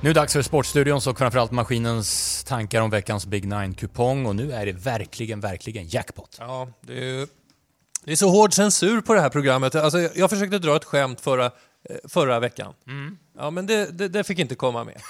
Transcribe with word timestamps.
Nu 0.00 0.10
är 0.10 0.14
det 0.14 0.20
dags 0.20 0.32
för 0.32 0.42
Sportstudions 0.42 1.06
och 1.06 1.18
framförallt 1.18 1.50
Maskinens 1.50 2.44
tankar 2.44 2.80
om 2.80 2.90
veckans 2.90 3.26
Big 3.26 3.48
Nine-kupong 3.48 4.26
och 4.26 4.36
nu 4.36 4.52
är 4.52 4.66
det 4.66 4.72
verkligen, 4.72 5.40
verkligen 5.40 5.88
jackpot. 5.88 6.36
Ja, 6.40 6.68
det 6.80 7.10
är, 7.10 7.28
det 8.04 8.12
är 8.12 8.16
så 8.16 8.28
hård 8.28 8.54
censur 8.54 9.00
på 9.00 9.14
det 9.14 9.20
här 9.20 9.28
programmet. 9.28 9.74
Alltså, 9.74 9.98
jag, 9.98 10.30
försökte 10.30 10.58
dra 10.58 10.76
ett 10.76 10.84
skämt 10.84 11.20
förra, 11.20 11.44
eh, 11.44 11.50
förra 12.08 12.40
veckan. 12.40 12.74
Ja, 13.38 13.50
men 13.50 13.66
det, 13.66 13.98
det, 13.98 14.08
det 14.08 14.24
fick 14.24 14.38
inte 14.38 14.54
komma 14.54 14.84
med. 14.84 15.00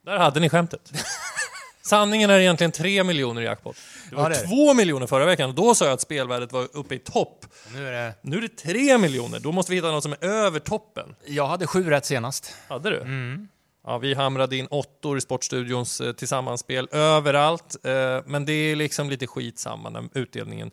Där 0.05 0.19
hade 0.19 0.41
ni 0.41 0.49
skämtet. 0.49 0.93
Sanningen 1.83 2.31
är 2.31 2.39
egentligen 2.39 2.73
3 2.73 3.05
miljoner 3.05 3.43
jackpot. 3.43 3.77
Det 4.11 4.17
var 4.17 4.23
Ja, 4.23 4.29
det 4.29 4.37
är 4.37 4.43
det. 4.43 4.49
2 4.49 4.75
miljoner 4.75 5.07
förra 5.07 5.27
veckan 5.27 5.49
och 5.49 5.55
då 5.55 5.75
sa 5.75 5.85
jag 5.85 5.95
att 5.95 6.01
spelvärdet 6.01 6.53
var 6.53 6.69
uppe 6.73 6.95
i 6.95 6.99
topp. 6.99 7.47
Nu 7.75 7.89
är 7.89 7.93
det... 7.93 8.15
Nu 8.23 8.37
är 8.37 8.41
det 8.41 8.49
3 8.49 8.99
miljoner, 8.99 9.41
då 9.41 9.53
måste 9.53 9.73
vi 9.73 9.77
hitta 9.77 9.91
något 9.91 10.03
som 10.03 10.13
är 10.13 10.25
över 10.25 10.61
toppen. 10.61 11.15
Jag 11.27 11.47
hade 11.47 11.67
sju 11.67 11.91
rätt 11.91 12.07
senast. 12.07 12.55
Hade 12.69 12.91
du? 12.91 13.01
Mm. 13.01 13.49
Ja, 13.85 13.99
vi 13.99 14.15
hamrade 14.15 14.57
in 14.57 14.67
åttor 14.67 15.19
i 15.19 15.21
Sportstudions 15.21 16.01
eh, 16.01 16.13
tillsammanspel 16.13 16.89
överallt, 16.93 17.77
eh, 17.85 18.21
men 18.27 18.45
det 18.45 18.53
är 18.53 18.77
liksom 18.77 19.11
lite 19.11 19.27
skitsamma 19.27 19.91
när 19.91 20.09
utdelningen 20.15 20.71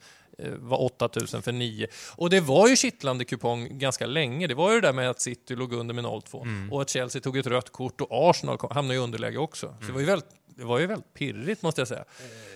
var 0.59 0.81
8000 0.81 1.41
för 1.41 1.51
9. 1.51 1.87
Och 2.15 2.29
det 2.29 2.39
var 2.39 2.67
ju 2.67 2.75
kittlande 2.75 3.25
kupong 3.25 3.67
ganska 3.79 4.05
länge. 4.05 4.47
Det 4.47 4.55
var 4.55 4.73
ju 4.73 4.81
det 4.81 4.87
där 4.87 4.93
med 4.93 5.09
att 5.09 5.19
City 5.21 5.55
låg 5.55 5.73
under 5.73 5.93
med 5.93 6.03
0-2 6.05 6.41
Mm. 6.41 6.73
och 6.73 6.81
att 6.81 6.89
Chelsea 6.89 7.21
tog 7.21 7.37
ett 7.37 7.47
rött 7.47 7.71
kort 7.71 8.01
och 8.01 8.07
Arsenal 8.11 8.57
hamnade 8.71 8.95
i 8.95 8.97
underläge 9.03 9.37
också. 9.37 9.75
Så 9.81 9.85
det 9.87 9.91
var 9.93 9.99
ju 9.99 10.05
väldigt, 10.05 10.29
det 10.55 10.63
var 10.63 10.79
ju 10.79 10.85
väldigt 10.87 11.13
pirrigt 11.13 11.61
måste 11.61 11.81
jag 11.81 11.87
säga, 11.87 11.99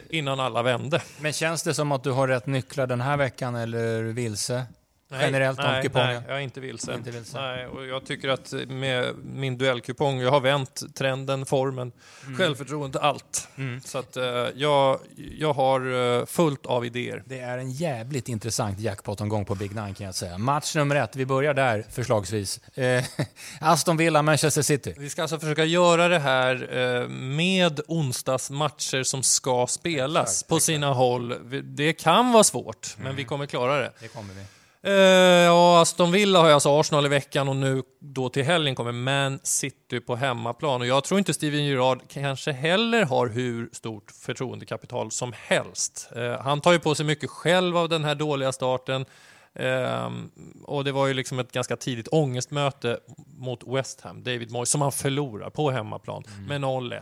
Eh. 0.09 0.17
innan 0.17 0.39
alla 0.39 0.63
vände. 0.63 1.01
Men 1.19 1.33
känns 1.33 1.63
det 1.63 1.73
som 1.73 1.91
att 1.91 2.03
du 2.03 2.11
har 2.11 2.27
rätt 2.27 2.45
nycklar 2.47 2.87
den 2.87 3.01
här 3.01 3.17
veckan 3.17 3.55
eller 3.55 4.03
vilse? 4.03 4.63
Generellt 5.11 5.59
om 5.59 5.65
nej, 5.65 5.83
kupongen? 5.83 6.07
Nej, 6.07 6.23
jag 6.27 6.37
är 6.37 6.41
inte 6.41 6.59
vilse. 6.59 6.93
Inte 6.93 7.11
vilse. 7.11 7.41
Nej, 7.41 7.67
och 7.67 7.85
jag 7.85 8.05
tycker 8.05 8.29
att 8.29 8.53
med 8.67 9.15
min 9.23 9.57
duellkupong, 9.57 10.19
jag 10.19 10.31
har 10.31 10.39
vänt 10.39 10.81
trenden, 10.95 11.45
formen, 11.45 11.91
Mm. 12.25 12.37
självförtroendet, 12.37 13.01
allt. 13.01 13.47
Så 13.85 13.97
att 13.97 14.17
eh, 14.17 14.23
jag, 14.55 14.99
jag 15.37 15.53
har 15.53 16.17
eh, 16.19 16.25
fullt 16.25 16.65
av 16.65 16.85
idéer. 16.85 17.23
Det 17.25 17.39
är 17.39 17.57
en 17.57 17.71
jävligt 17.71 18.29
intressant 18.29 18.79
jackpot-omgång 18.79 19.45
på 19.45 19.55
Big 19.55 19.75
Nine 19.75 19.93
kan 19.93 20.05
jag 20.05 20.15
säga. 20.15 20.37
Match 20.37 20.75
nummer 20.75 20.95
ett, 20.95 21.15
vi 21.15 21.25
börjar 21.25 21.53
där 21.53 21.85
förslagsvis. 21.89 22.57
Eh, 22.77 23.03
Aston 23.61 23.97
Villa, 23.97 24.21
Manchester 24.21 24.61
City. 24.61 24.95
Vi 24.97 25.09
ska 25.09 25.21
alltså 25.21 25.39
försöka 25.39 25.63
göra 25.65 26.07
det 26.07 26.19
här 26.19 26.77
eh, 27.01 27.07
med 27.09 27.79
onsdagsmatcher 27.87 29.03
som 29.03 29.23
ska 29.23 29.67
spelas 29.67 30.29
Exakt, 30.31 30.49
på 30.49 30.59
sina 30.59 30.93
håll. 30.93 31.35
Det 31.63 31.93
kan 31.93 32.31
vara 32.31 32.43
svårt, 32.43 32.95
men 32.97 33.15
vi 33.15 33.23
kommer 33.23 33.45
klara 33.45 33.77
det. 33.77 33.91
Det 33.99 34.07
kommer 34.07 34.33
vi. 34.33 34.41
Ja, 34.83 35.81
Aston 35.81 36.11
Villa 36.11 36.39
har 36.39 36.47
ju 36.47 36.53
alltså 36.53 36.79
Arsenal 36.79 37.05
i 37.05 37.09
veckan 37.09 37.49
och 37.49 37.55
nu 37.55 37.83
då 37.99 38.29
till 38.29 38.43
helgen 38.43 38.75
kommer 38.75 38.91
Man 38.91 39.39
City 39.43 39.99
på 39.99 40.15
hemmaplan. 40.15 40.81
Och 40.81 40.87
jag 40.87 41.03
tror 41.03 41.17
inte 41.17 41.33
Steven 41.33 41.65
Gerrard 41.65 42.01
kanske 42.07 42.51
heller 42.51 43.05
har 43.05 43.27
hur 43.27 43.69
stort 43.71 44.11
förtroendekapital 44.11 45.11
som 45.11 45.33
helst. 45.37 46.09
Eh, 46.15 46.41
han 46.41 46.61
tar 46.61 46.71
ju 46.71 46.79
på 46.79 46.95
sig 46.95 47.05
mycket 47.05 47.29
själv 47.29 47.77
av 47.77 47.89
den 47.89 48.03
här 48.03 48.15
dåliga 48.15 48.51
starten. 48.51 49.05
Ehm, 49.53 50.31
och 50.63 50.83
det 50.83 50.91
var 50.91 51.07
ju 51.07 51.13
liksom 51.13 51.39
ett 51.39 51.51
ganska 51.51 51.75
tidigt 51.75 52.07
ångestmöte 52.11 52.99
mot 53.37 53.63
West 53.67 54.01
Ham, 54.01 54.23
David 54.23 54.51
Moyes, 54.51 54.69
som 54.69 54.81
han 54.81 54.91
förlorar 54.91 55.49
på 55.49 55.71
hemmaplan 55.71 56.23
med 56.47 56.61
0-1. 56.61 57.01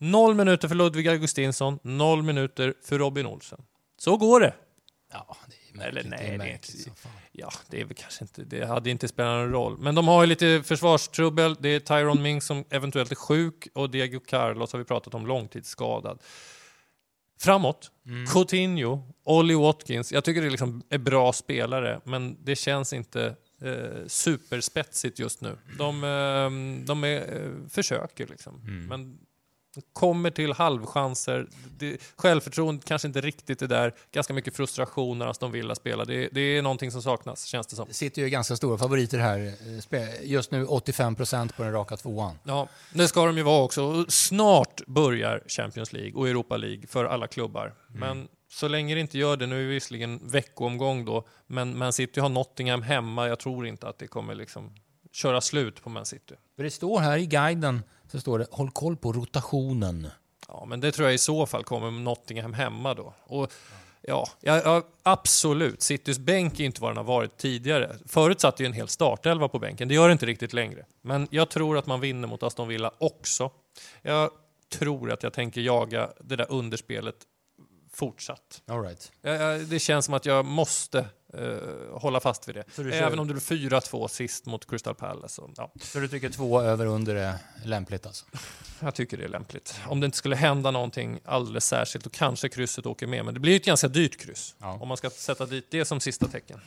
Noll 0.00 0.34
minuter 0.34 0.68
för 0.68 0.74
Ludvig 0.74 1.08
Augustinsson, 1.08 1.78
noll 1.82 2.22
minuter 2.22 2.74
för 2.84 2.98
Robin 2.98 3.26
Olsen. 3.26 3.62
Så 3.98 4.16
går 4.16 4.40
det. 4.40 4.54
Ja, 5.12 5.36
det. 5.46 5.65
Eller 5.80 6.04
nej, 6.04 6.38
det 6.38 6.44
är 6.44 6.52
inte-. 6.52 6.90
Ja, 7.32 7.52
det 7.70 7.80
är 7.80 7.84
väl 7.84 7.94
kanske 7.96 8.24
inte, 8.24 8.44
det 8.44 8.66
hade 8.66 8.90
inte 8.90 9.08
spelat 9.08 9.30
någon 9.40 9.50
roll. 9.52 9.78
Men 9.78 9.94
de 9.94 10.08
har 10.08 10.22
ju 10.22 10.26
lite 10.26 10.62
försvarstrubbel. 10.64 11.56
Det 11.60 11.68
är 11.68 11.80
Tyron 11.80 12.22
Ming 12.22 12.40
som 12.40 12.64
eventuellt 12.70 13.10
är 13.10 13.16
sjuk 13.16 13.68
och 13.74 13.90
Diego 13.90 14.20
Carlos 14.20 14.72
har 14.72 14.78
vi 14.78 14.84
pratat 14.84 15.14
om 15.14 15.26
långtidsskadad. 15.26 16.22
Framåt, 17.40 17.90
Mm. 18.06 18.26
Coutinho, 18.26 19.12
Ollie 19.24 19.54
Watkins. 19.56 20.12
Jag 20.12 20.24
tycker 20.24 20.42
det 20.42 20.50
liksom 20.50 20.82
är 20.88 20.98
bra 20.98 21.32
spelare, 21.32 22.00
men 22.04 22.44
det 22.44 22.56
känns 22.56 22.92
inte 22.92 23.36
eh, 23.62 24.06
superspetsigt 24.06 25.18
just 25.18 25.40
nu. 25.40 25.58
De, 25.78 26.04
eh, 26.04 26.84
de 26.86 27.04
är, 27.04 27.16
eh, 27.44 27.68
försöker 27.68 28.26
liksom, 28.26 28.60
Mm. 28.60 28.86
men 28.86 29.18
kommer 29.92 30.30
till 30.30 30.52
halvchanser. 30.52 31.46
Det, 31.78 31.96
självförtroendet 32.16 32.84
kanske 32.84 33.08
inte 33.08 33.20
riktigt 33.20 33.62
är 33.62 33.66
där. 33.66 33.94
Ganska 34.12 34.32
mycket 34.34 34.56
frustration 34.56 35.18
när 35.18 35.26
Aston 35.26 35.52
Villa 35.52 35.74
spelar. 35.74 36.04
Det, 36.04 36.28
det 36.32 36.40
är 36.40 36.62
någonting 36.62 36.90
som 36.90 37.02
saknas, 37.02 37.44
känns 37.44 37.66
det 37.66 37.76
som. 37.76 37.86
City 37.90 38.20
är 38.20 38.24
ju 38.24 38.30
ganska 38.30 38.56
stora 38.56 38.78
favoriter 38.78 39.18
här. 39.18 39.52
Eh, 39.90 40.22
Just 40.22 40.50
nu 40.50 40.64
85% 40.64 41.52
på 41.56 41.62
den 41.62 41.72
raka 41.72 41.96
tvåan. 41.96 42.38
Ja, 42.44 42.68
det 42.94 43.08
ska 43.08 43.26
de 43.26 43.36
ju 43.36 43.42
vara 43.42 43.62
också. 43.64 44.04
Snart 44.08 44.86
börjar 44.86 45.42
Champions 45.46 45.92
League 45.92 46.12
och 46.12 46.28
Europa 46.28 46.56
League 46.56 46.86
för 46.86 47.04
alla 47.04 47.26
klubbar. 47.26 47.74
Men 47.88 48.28
så 48.48 48.68
länge 48.68 48.94
det 48.94 49.00
inte 49.00 49.18
gör 49.18 49.36
det, 49.36 49.46
nu 49.46 49.56
är 49.58 49.62
det 49.62 49.68
visserligen 49.74 50.20
veckoomgång 50.28 51.04
då, 51.04 51.26
men 51.46 51.78
Man 51.78 51.92
City 51.92 52.20
har 52.20 52.28
Nottingham 52.28 52.82
hemma. 52.82 53.28
Jag 53.28 53.38
tror 53.38 53.66
inte 53.66 53.88
att 53.88 53.98
det 53.98 54.06
kommer 54.06 54.34
liksom 54.34 54.72
köra 55.12 55.40
slut 55.40 55.82
på 55.82 55.90
Man 55.90 56.06
City. 56.06 56.34
Det 56.56 56.70
står 56.70 57.00
här 57.00 57.18
i 57.18 57.26
guiden, 57.26 57.82
så 58.16 58.20
står 58.20 58.38
det 58.38 58.46
håll 58.50 58.70
koll 58.70 58.96
på 58.96 59.12
rotationen. 59.12 60.08
Ja, 60.48 60.64
men 60.64 60.80
det 60.80 60.92
tror 60.92 61.08
jag 61.08 61.14
i 61.14 61.18
så 61.18 61.46
fall 61.46 61.64
kommer 61.64 61.90
Nottingham 61.90 62.52
hemma 62.52 62.94
då. 62.94 63.14
Och 63.24 63.52
ja, 64.02 64.28
ja, 64.40 64.82
absolut. 65.02 65.82
Citys 65.82 66.18
bänk 66.18 66.60
är 66.60 66.64
inte 66.64 66.80
vad 66.80 66.90
den 66.90 66.96
har 66.96 67.04
varit 67.04 67.36
tidigare. 67.36 67.96
Förut 68.06 68.40
satt 68.40 68.60
ju 68.60 68.66
en 68.66 68.72
hel 68.72 68.88
startelva 68.88 69.48
på 69.48 69.58
bänken. 69.58 69.88
Det 69.88 69.94
gör 69.94 70.08
det 70.08 70.12
inte 70.12 70.26
riktigt 70.26 70.52
längre. 70.52 70.84
Men 71.02 71.28
jag 71.30 71.48
tror 71.48 71.78
att 71.78 71.86
man 71.86 72.00
vinner 72.00 72.28
mot 72.28 72.42
Aston 72.42 72.68
Villa 72.68 72.90
också. 72.98 73.50
Jag 74.02 74.30
tror 74.68 75.12
att 75.12 75.22
jag 75.22 75.32
tänker 75.32 75.60
jaga 75.60 76.10
det 76.20 76.36
där 76.36 76.52
underspelet 76.52 77.16
fortsatt. 77.92 78.62
All 78.66 78.82
right. 78.82 79.12
Det 79.68 79.78
känns 79.78 80.04
som 80.04 80.14
att 80.14 80.26
jag 80.26 80.44
måste 80.44 81.06
eh, 81.38 81.98
hålla 82.00 82.20
fast 82.20 82.48
vid 82.48 82.54
det. 82.54 82.92
Även 82.92 83.18
om 83.18 83.28
det 83.28 83.34
blir 83.34 83.42
4-2 83.42 84.08
sist 84.08 84.46
mot 84.46 84.70
Crystal 84.70 84.94
Palace. 84.94 85.34
Så, 85.34 85.50
ja. 85.56 85.72
Så 85.80 85.98
du 85.98 86.08
tycker 86.08 86.30
två 86.30 86.60
över 86.60 86.86
under 86.86 87.14
är 87.14 87.34
lämpligt 87.64 88.06
alltså? 88.06 88.24
Jag 88.80 88.94
tycker 88.94 89.16
det 89.16 89.24
är 89.24 89.28
lämpligt. 89.28 89.80
Om 89.86 90.00
det 90.00 90.04
inte 90.04 90.18
skulle 90.18 90.36
hända 90.36 90.70
någonting 90.70 91.20
alldeles 91.24 91.66
särskilt, 91.66 92.04
då 92.04 92.10
kanske 92.10 92.48
krysset 92.48 92.86
åker 92.86 93.06
med. 93.06 93.24
Men 93.24 93.34
det 93.34 93.40
blir 93.40 93.52
ju 93.52 93.56
ett 93.56 93.64
ganska 93.64 93.88
dyrt 93.88 94.20
kryss. 94.20 94.54
Ja. 94.58 94.78
Om 94.80 94.88
man 94.88 94.96
ska 94.96 95.10
sätta 95.10 95.46
dit 95.46 95.70
det 95.70 95.84
som 95.84 96.00
sista 96.00 96.28
tecken. 96.28 96.60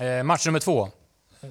Eh, 0.00 0.22
match 0.22 0.46
nummer 0.46 0.60
två. 0.60 0.90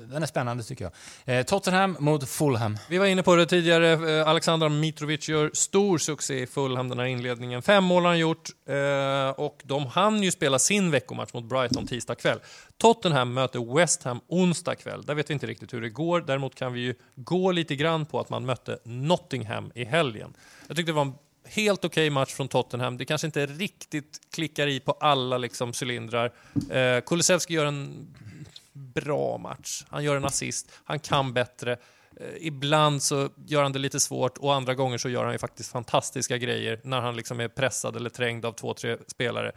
Den 0.09 0.23
är 0.23 0.28
spännande 0.28 0.63
tycker 0.63 0.91
jag. 1.25 1.39
Eh, 1.39 1.44
Tottenham 1.44 1.97
mot 2.00 2.29
Fulham. 2.29 2.78
Vi 2.89 2.97
var 2.97 3.06
inne 3.06 3.23
på 3.23 3.35
det 3.35 3.45
tidigare. 3.45 4.19
Eh, 4.19 4.28
Alexander 4.28 4.69
Mitrovic 4.69 5.29
gör 5.29 5.51
stor 5.53 5.97
succé 5.97 6.41
i 6.41 6.47
Fulham 6.47 6.89
den 6.89 7.00
här 7.00 7.06
inledningen. 7.06 7.61
Fem 7.61 7.83
mål 7.83 8.03
har 8.03 8.09
han 8.09 8.19
gjort 8.19 8.50
eh, 8.69 9.44
och 9.44 9.61
de 9.63 9.85
hann 9.85 10.23
ju 10.23 10.31
spela 10.31 10.59
sin 10.59 10.91
veckomatch 10.91 11.34
mot 11.34 11.44
Brighton 11.44 11.88
tisdag 11.88 12.16
kväll. 12.16 12.39
Tottenham 12.78 13.34
möter 13.34 13.75
West 13.75 14.03
Ham 14.03 14.19
onsdag 14.28 14.75
kväll. 14.75 15.01
Där 15.05 15.16
vet 15.16 15.29
vi 15.29 15.34
inte 15.34 15.47
riktigt 15.47 15.73
hur 15.73 15.81
det 15.81 15.89
går. 15.89 16.22
Däremot 16.22 16.55
kan 16.55 16.73
vi 16.73 16.79
ju 16.79 16.95
gå 17.16 17.51
lite 17.51 17.75
grann 17.75 18.05
på 18.05 18.19
att 18.19 18.29
man 18.29 18.45
mötte 18.45 18.79
Nottingham 18.84 19.72
i 19.75 19.85
helgen. 19.85 20.34
Jag 20.67 20.78
tyckte 20.78 20.91
det 20.91 20.95
var 20.95 21.01
en 21.01 21.13
helt 21.45 21.85
okej 21.85 22.09
match 22.09 22.34
från 22.34 22.47
Tottenham. 22.47 22.97
Det 22.97 23.05
kanske 23.05 23.28
inte 23.28 23.45
riktigt 23.45 24.19
klickar 24.34 24.67
i 24.67 24.79
på 24.79 24.91
alla 24.91 25.38
liksom, 25.38 25.73
cylindrar. 25.81 26.34
Eh, 26.69 27.01
Kulusevski 27.01 27.53
gör 27.53 27.66
en 27.66 28.07
bra 28.75 29.37
match. 29.37 29.83
Han 29.89 30.03
gör 30.03 30.16
en 30.16 30.25
assist, 30.25 30.72
han 30.83 30.99
kan 30.99 31.33
bättre. 31.33 31.77
Eh, 32.19 32.27
Ibland 32.39 33.03
så 33.03 33.29
gör 33.45 33.63
han 33.63 33.72
det 33.72 33.79
lite 33.79 33.99
svårt 33.99 34.37
och 34.37 34.53
andra 34.53 34.73
gånger 34.73 34.97
så 34.97 35.09
gör 35.09 35.23
han 35.23 35.33
ju 35.33 35.39
faktiskt 35.39 35.72
fantastiska 35.72 36.37
grejer 36.37 36.79
när 36.83 37.01
han 37.01 37.16
liksom 37.16 37.39
är 37.39 37.47
pressad 37.47 37.95
eller 37.95 38.09
trängd 38.09 38.45
av 38.45 38.51
två, 38.51 38.73
tre 38.73 38.97
spelare. 39.07 39.51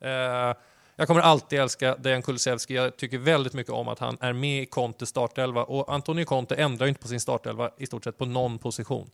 Eh, 0.00 0.56
jag 0.96 1.06
kommer 1.06 1.20
alltid 1.20 1.60
älska 1.60 1.96
Dejan 1.96 2.22
Kulusevski. 2.22 2.74
Jag 2.74 2.96
tycker 2.96 3.18
väldigt 3.18 3.52
mycket 3.52 3.72
om 3.72 3.88
att 3.88 3.98
han 3.98 4.16
är 4.20 4.32
med 4.32 4.62
i 4.62 4.66
Contes 4.66 5.08
startelva 5.08 5.64
och 5.64 5.94
Antonio 5.94 6.24
Conte 6.24 6.54
ändrar 6.54 6.86
ju 6.86 6.88
inte 6.88 7.00
på 7.00 7.08
sin 7.08 7.20
startelva 7.20 7.70
i 7.78 7.86
stort 7.86 8.04
sett 8.04 8.18
på 8.18 8.24
någon 8.24 8.58
position. 8.58 9.10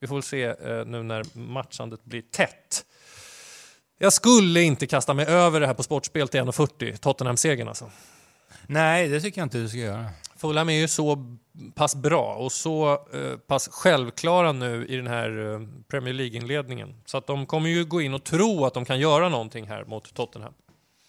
Vi 0.00 0.06
får 0.06 0.14
väl 0.14 0.22
se 0.22 0.44
eh, 0.44 0.84
nu 0.86 1.02
när 1.02 1.38
matchandet 1.38 2.04
blir 2.04 2.22
tätt. 2.22 2.84
Jag 3.98 4.12
skulle 4.12 4.62
inte 4.62 4.86
kasta 4.86 5.14
mig 5.14 5.26
över 5.26 5.60
det 5.60 5.66
här 5.66 5.74
på 5.74 5.82
sportspel 5.82 6.28
till 6.28 6.40
1,40, 6.40 6.96
Tottenham-segern 6.96 7.68
alltså. 7.68 7.90
Nej, 8.68 9.08
det 9.08 9.20
tycker 9.20 9.40
jag 9.40 9.46
inte 9.46 9.58
du 9.58 9.68
ska 9.68 9.78
göra. 9.78 10.06
Fulham 10.36 10.68
är 10.68 10.74
ju 10.80 10.88
så 10.88 11.36
pass 11.74 11.96
bra 11.96 12.34
och 12.34 12.52
så 12.52 12.92
eh, 12.92 13.36
pass 13.46 13.68
självklara 13.68 14.52
nu 14.52 14.86
i 14.86 14.96
den 14.96 15.06
här 15.06 15.52
eh, 15.52 15.60
Premier 15.88 16.14
League-inledningen. 16.14 16.94
Så 17.06 17.18
att 17.18 17.26
de 17.26 17.46
kommer 17.46 17.70
ju 17.70 17.84
gå 17.84 18.00
in 18.00 18.14
och 18.14 18.24
tro 18.24 18.64
att 18.64 18.74
de 18.74 18.84
kan 18.84 19.00
göra 19.00 19.28
någonting 19.28 19.66
här 19.66 19.84
mot 19.84 20.14
Tottenham. 20.14 20.54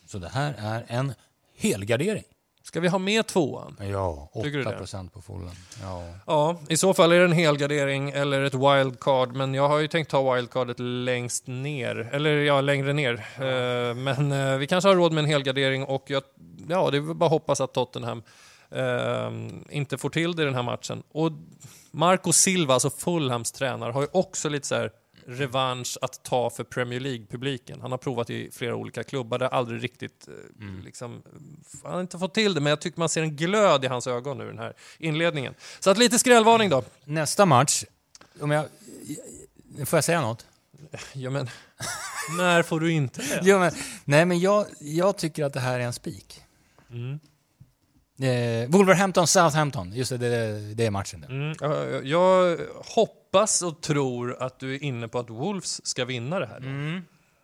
Så 0.05 0.17
det 0.17 0.29
här 0.29 0.55
är 0.57 0.85
en 0.87 1.13
helgardering. 1.57 2.23
Ska 2.65 2.79
vi 2.79 2.87
ha 2.87 2.97
med 2.97 3.27
tvåan? 3.27 3.77
Ja, 3.79 4.29
Tycker 4.33 4.57
du 4.57 4.63
det? 4.63 4.69
8 4.69 4.77
procent 4.77 5.13
på 5.13 5.21
Fulham. 5.21 5.55
Ja. 5.81 6.03
Ja, 6.27 6.59
i 6.69 6.77
så 6.77 6.93
fall 6.93 7.11
är 7.11 7.19
det 7.19 7.25
en 7.25 7.31
helgardering 7.31 8.09
eller 8.09 8.41
ett 8.41 8.53
wildcard, 8.53 9.35
men 9.35 9.53
jag 9.53 9.69
har 9.69 9.79
ju 9.79 9.87
tänkt 9.87 10.11
ta 10.11 10.35
wildcardet 10.35 10.79
längst 10.79 11.47
ner, 11.47 12.09
eller 12.11 12.31
ja, 12.31 12.61
längre 12.61 12.93
ner. 12.93 13.13
Eh, 13.35 13.95
men 13.95 14.31
eh, 14.31 14.57
vi 14.57 14.67
kanske 14.67 14.87
har 14.87 14.95
råd 14.95 15.11
med 15.11 15.23
en 15.23 15.29
helgardering 15.29 15.83
och 15.83 16.03
jag, 16.07 16.23
ja, 16.67 16.89
det 16.91 16.97
är 16.97 17.01
bara 17.01 17.25
att 17.25 17.31
hoppas 17.31 17.61
att 17.61 17.73
Tottenham 17.73 18.23
eh, 18.71 19.31
inte 19.69 19.97
får 19.97 20.09
till 20.09 20.35
det 20.35 20.41
i 20.41 20.45
den 20.45 20.55
här 20.55 20.63
matchen. 20.63 21.03
Och 21.11 21.31
Marco 21.91 22.31
Silva, 22.31 22.73
alltså 22.73 22.89
Fulhams 22.89 23.51
tränare, 23.51 23.91
har 23.91 24.01
ju 24.01 24.07
också 24.11 24.49
lite 24.49 24.67
så 24.67 24.75
här 24.75 24.91
revansch 25.27 25.97
att 26.01 26.23
ta 26.23 26.49
för 26.49 26.63
Premier 26.63 26.99
League-publiken. 26.99 27.81
Han 27.81 27.91
har 27.91 27.97
provat 27.97 28.29
i 28.29 28.51
flera 28.51 28.75
olika 28.75 29.03
klubbar, 29.03 29.39
har 29.39 29.47
aldrig 29.47 29.83
riktigt 29.83 30.27
eh, 30.27 30.83
liksom, 30.83 31.23
han 31.83 31.93
har 31.93 32.01
inte 32.01 32.19
fått 32.19 32.33
till 32.33 32.53
det, 32.53 32.61
men 32.61 32.69
jag 32.69 32.81
tycker 32.81 32.99
man 32.99 33.09
ser 33.09 33.21
en 33.21 33.35
glöd 33.35 33.85
i 33.85 33.87
hans 33.87 34.07
ögon 34.07 34.37
nu 34.37 34.47
den 34.47 34.59
här 34.59 34.73
inledningen. 34.97 35.53
Så 35.79 35.89
att 35.89 35.97
lite 35.97 36.19
skrällvarning 36.19 36.69
då. 36.69 36.83
Nästa 37.03 37.45
match, 37.45 37.83
om 38.39 38.51
jag... 38.51 38.65
Får 39.85 39.97
jag 39.97 40.03
säga 40.03 40.21
något? 40.21 40.45
Ja, 41.13 41.29
men 41.29 41.49
när 42.37 42.63
får 42.63 42.79
du 42.79 42.91
inte 42.91 43.21
det? 43.21 43.39
Jo, 43.43 43.59
men, 43.59 43.71
nej, 44.05 44.25
men 44.25 44.39
jag, 44.39 44.65
jag 44.79 45.17
tycker 45.17 45.43
att 45.43 45.53
det 45.53 45.59
här 45.59 45.79
är 45.79 45.83
en 45.83 45.93
spik. 45.93 46.41
Mm. 46.91 47.19
Eh, 48.19 48.69
Wolverhampton, 48.69 49.27
Southampton. 49.27 49.93
Just 49.93 50.09
det, 50.09 50.17
det, 50.17 50.59
det 50.73 50.85
är 50.85 50.91
matchen. 50.91 51.21
Där. 51.21 51.29
Mm. 51.29 51.55
Jag- 51.61 52.05
Jag 52.05 52.57
hoppas 52.95 53.61
och 53.61 53.81
tror 53.81 54.43
att 54.43 54.59
du 54.59 54.75
är 54.75 54.83
inne 54.83 55.07
på 55.07 55.19
att 55.19 55.29
Wolves 55.29 55.85
ska 55.85 56.05
vinna 56.05 56.39
det 56.39 56.45
här. 56.47 56.59
då. 56.59 56.67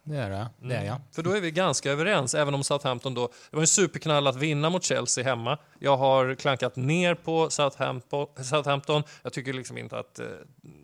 Det 0.03 0.17
är 0.17 0.29
det. 0.29 0.47
Det 0.61 0.75
är 0.75 0.85
jag. 0.85 1.01
För 1.11 1.23
då 1.23 1.31
är 1.31 1.41
vi 1.41 1.51
ganska 1.51 1.91
överens, 1.91 2.35
även 2.35 2.53
om 2.53 2.63
Southampton 2.63 3.13
då... 3.13 3.27
Det 3.49 3.55
var 3.55 3.61
en 3.61 3.67
superknall 3.67 4.27
att 4.27 4.35
vinna 4.35 4.69
mot 4.69 4.83
Chelsea 4.83 5.23
hemma. 5.23 5.57
Jag 5.79 5.97
har 5.97 6.35
klankat 6.35 6.75
ner 6.75 7.15
på 7.15 7.49
Southampton. 7.49 8.27
Southampton. 8.43 9.03
Jag 9.23 9.33
tycker 9.33 9.53
liksom 9.53 9.77
inte 9.77 9.99
att... 9.99 10.19
Eh, 10.19 10.25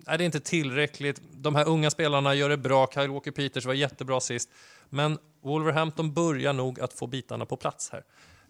nej, 0.08 0.18
det 0.18 0.24
är 0.24 0.26
inte 0.26 0.40
tillräckligt. 0.40 1.22
De 1.34 1.56
här 1.56 1.68
unga 1.68 1.90
spelarna 1.90 2.34
gör 2.34 2.50
det 2.50 2.58
bra. 2.58 2.88
Kyle 2.94 3.10
Walker-Peters 3.12 3.66
var 3.66 3.74
jättebra 3.74 4.20
sist. 4.20 4.50
Men 4.90 5.18
Wolverhampton 5.44 6.14
börjar 6.14 6.54
nog 6.54 6.80
att 6.82 6.94
få 6.94 7.08
bitarna 7.08 7.46
på 7.46 7.56
plats 7.58 7.90
här. 7.92 8.04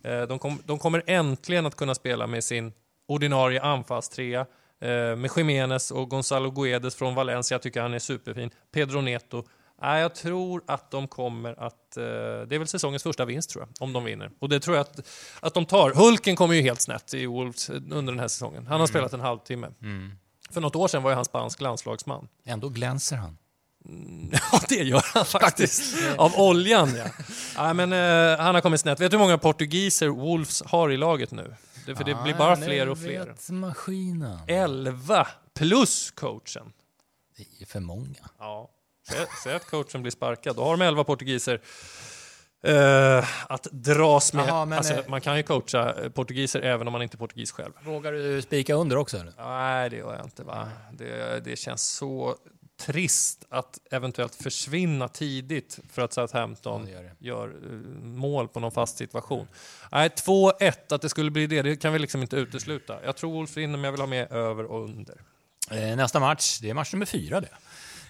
Eh, 0.04 0.22
de, 0.22 0.40
kom, 0.40 0.62
de 0.66 0.80
kommer 0.80 1.04
äntligen 1.08 1.66
att 1.66 1.76
kunna 1.76 1.96
spela 1.96 2.28
med 2.28 2.44
sin 2.44 2.74
ordinarie 3.08 3.62
anfallstrea. 3.62 4.46
Eh, 4.82 5.16
med 5.16 5.30
Jiménez 5.36 5.92
och 5.92 6.10
Gonzalo 6.10 6.52
Guedes 6.52 6.96
från 6.96 7.16
Valencia. 7.16 7.56
Jag 7.56 7.62
tycker 7.62 7.82
han 7.82 7.94
är 7.94 8.00
superfin. 8.00 8.50
Pedro 8.74 9.02
Neto. 9.02 9.44
Nej, 9.82 10.02
jag 10.02 10.16
tror 10.16 10.64
att 10.68 10.92
de 10.92 11.08
kommer 11.08 11.60
att... 11.60 11.98
Eh, 11.98 12.04
det 12.04 12.56
är 12.56 12.58
väl 12.58 12.68
säsongens 12.68 13.04
första 13.04 13.26
vinst, 13.26 13.50
tror 13.50 13.64
jag, 13.64 13.84
om 13.84 13.94
de 13.94 14.04
vinner. 14.04 14.32
Och 14.40 14.50
det 14.50 14.60
tror 14.60 14.76
jag 14.78 14.82
att, 14.82 15.08
att 15.40 15.54
de 15.54 15.66
tar. 15.66 15.92
Hulken 15.94 16.36
kommer 16.36 16.56
ju 16.56 16.62
helt 16.62 16.82
snett 16.82 17.14
i 17.14 17.26
Wolves 17.26 17.70
under 17.70 18.12
den 18.12 18.20
här 18.20 18.28
säsongen. 18.28 18.68
Han 18.68 18.80
har 18.80 18.88
spelat 18.88 19.14
en 19.14 19.20
halvtimme. 19.20 19.68
För 20.52 20.62
något 20.62 20.76
år 20.76 20.88
sedan 20.88 21.04
var 21.04 21.12
ju 21.12 21.16
han 21.16 21.26
spansk 21.26 21.62
landslagsman. 21.62 22.28
Ändå 22.46 22.70
glänser 22.70 23.16
han. 23.16 23.38
Ja, 24.52 24.60
det 24.70 24.76
gör 24.76 25.06
han 25.14 25.26
faktiskt. 25.26 25.96
Av 26.18 26.36
oljan, 26.36 26.96
ja. 26.96 27.06
Nej, 27.58 27.74
men 27.74 27.94
eh, 27.94 28.40
han 28.40 28.56
har 28.56 28.62
kommit 28.62 28.80
snett. 28.80 29.00
Vet 29.00 29.12
du 29.12 29.18
hur 29.18 29.24
många 29.24 29.38
portugiser 29.38 30.08
Wolves 30.08 30.64
har 30.66 30.92
i 30.92 30.98
laget 30.98 31.32
nu? 31.32 31.56
Det, 31.86 31.96
för 31.96 32.04
det 32.04 32.16
blir 32.24 32.34
bara 32.34 32.50
Ja, 32.60 32.66
fler 32.66 32.90
och 32.90 32.98
fler. 32.98 33.26
vet 33.26 33.50
maskinen. 33.50 34.40
11 34.48 35.28
plus 35.56 36.12
coachen. 36.12 36.72
Det 37.38 37.62
är 37.62 37.66
för 37.66 37.80
många. 37.80 38.30
Ja. 38.40 38.70
Säg, 39.10 39.26
säg 39.44 39.56
att 39.56 39.66
coachen 39.70 40.02
blir 40.02 40.12
sparkad. 40.12 40.56
Då 40.56 40.64
har 40.64 40.72
de 40.78 40.82
11 40.82 41.04
portugiser 41.04 41.62
eh, 42.64 43.26
att 43.52 43.68
dras 43.72 44.34
med. 44.34 44.48
Jaha, 44.48 44.66
men, 44.66 44.78
alltså, 44.78 44.94
eh, 44.94 45.08
man 45.08 45.22
kan 45.22 45.38
ju 45.38 45.44
coacha 45.44 46.04
eh, 46.04 46.10
portugiser 46.10 46.62
även 46.62 46.88
om 46.88 46.92
man 46.92 47.02
inte 47.02 47.16
är 47.16 47.18
portugis 47.18 47.52
själv. 47.52 47.74
Vågar 47.84 48.12
du 48.12 48.42
spika 48.42 48.74
under 48.74 48.96
också? 48.98 49.18
Eller? 49.18 49.34
Nej, 49.38 49.90
det 49.90 49.96
gör 49.98 50.16
jag 50.16 50.26
inte. 50.26 50.44
Va? 50.44 50.70
Det, 50.92 51.40
det 51.46 51.56
känns 51.60 51.84
så 51.90 52.36
trist 52.78 53.46
att 53.50 53.80
eventuellt 53.92 54.36
försvinna 54.36 55.08
tidigt 55.08 55.80
för 55.92 56.02
att 56.02 56.14
Southampton 56.14 56.88
Ja, 56.88 56.94
gör 56.94 57.12
gör 57.20 57.48
eh, 57.48 57.72
mål 58.04 58.48
på 58.48 58.60
någon 58.60 58.72
fast 58.72 58.98
situation. 58.98 59.48
Nej, 59.92 60.10
2-1, 60.10 60.74
att 60.90 61.02
det 61.02 61.10
skulle 61.10 61.32
bli 61.32 61.48
det, 61.48 61.62
det 61.62 61.76
kan 61.76 61.94
vi 61.94 62.00
liksom 62.00 62.22
inte 62.22 62.36
utesluta. 62.36 63.06
Jag 63.06 63.16
tror 63.16 63.32
Wolves 63.32 63.58
vinner, 63.58 63.78
men 63.78 63.84
jag 63.84 63.92
vill 63.92 64.02
ha 64.02 64.08
med 64.08 64.32
över 64.32 64.64
och 64.64 64.84
under. 64.84 65.22
Eh, 65.72 65.96
nästa 65.96 66.20
match, 66.20 66.60
det 66.62 66.70
är 66.70 66.74
match 66.74 66.94
nummer 66.94 67.06
fyra 67.06 67.42
det. 67.42 67.50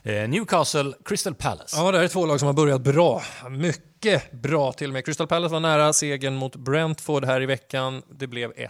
Eh, 0.07 0.29
Newcastle, 0.29 0.93
Crystal 1.05 1.35
Palace. 1.35 1.77
Ja, 1.77 1.91
det 1.91 1.97
här 1.97 2.05
är 2.05 2.07
två 2.07 2.25
lag 2.25 2.39
som 2.39 2.47
har 2.47 2.53
börjat 2.53 2.81
bra. 2.81 3.21
Mycket 3.49 4.31
bra 4.31 4.73
till 4.73 4.87
och 4.87 4.93
med. 4.93 5.05
Crystal 5.05 5.27
Palace 5.27 5.53
var 5.53 5.59
nära 5.59 5.93
segern 5.93 6.35
mot 6.35 6.55
Brentford 6.55 7.25
här 7.25 7.41
i 7.41 7.45
veckan. 7.45 8.01
Det 8.09 8.27
blev 8.27 8.51
1-1 8.51 8.69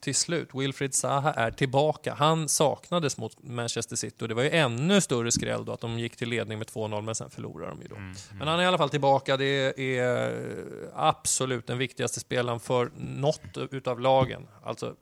till 0.00 0.14
slut. 0.14 0.48
Wilfried 0.54 0.94
Zaha 0.94 1.32
är 1.32 1.50
tillbaka. 1.50 2.14
Han 2.18 2.48
saknades 2.48 3.18
mot 3.18 3.42
Manchester 3.42 3.96
City 3.96 4.24
och 4.24 4.28
det 4.28 4.34
var 4.34 4.42
ju 4.42 4.50
ännu 4.50 5.00
större 5.00 5.32
skräll 5.32 5.64
då 5.64 5.72
att 5.72 5.80
de 5.80 5.98
gick 5.98 6.16
till 6.16 6.28
ledning 6.28 6.58
med 6.58 6.66
2-0 6.66 7.02
men 7.02 7.14
sen 7.14 7.30
förlorade 7.30 7.70
de 7.70 7.82
ju 7.82 7.88
då. 7.88 7.96
Men 8.38 8.48
han 8.48 8.58
är 8.58 8.62
i 8.62 8.66
alla 8.66 8.78
fall 8.78 8.90
tillbaka. 8.90 9.36
Det 9.36 9.80
är 9.98 10.32
absolut 10.94 11.66
den 11.66 11.78
viktigaste 11.78 12.20
spelaren 12.20 12.60
för 12.60 12.90
något 12.96 13.56
utav 13.70 14.00
lagen. 14.00 14.46
Alltså 14.64 14.94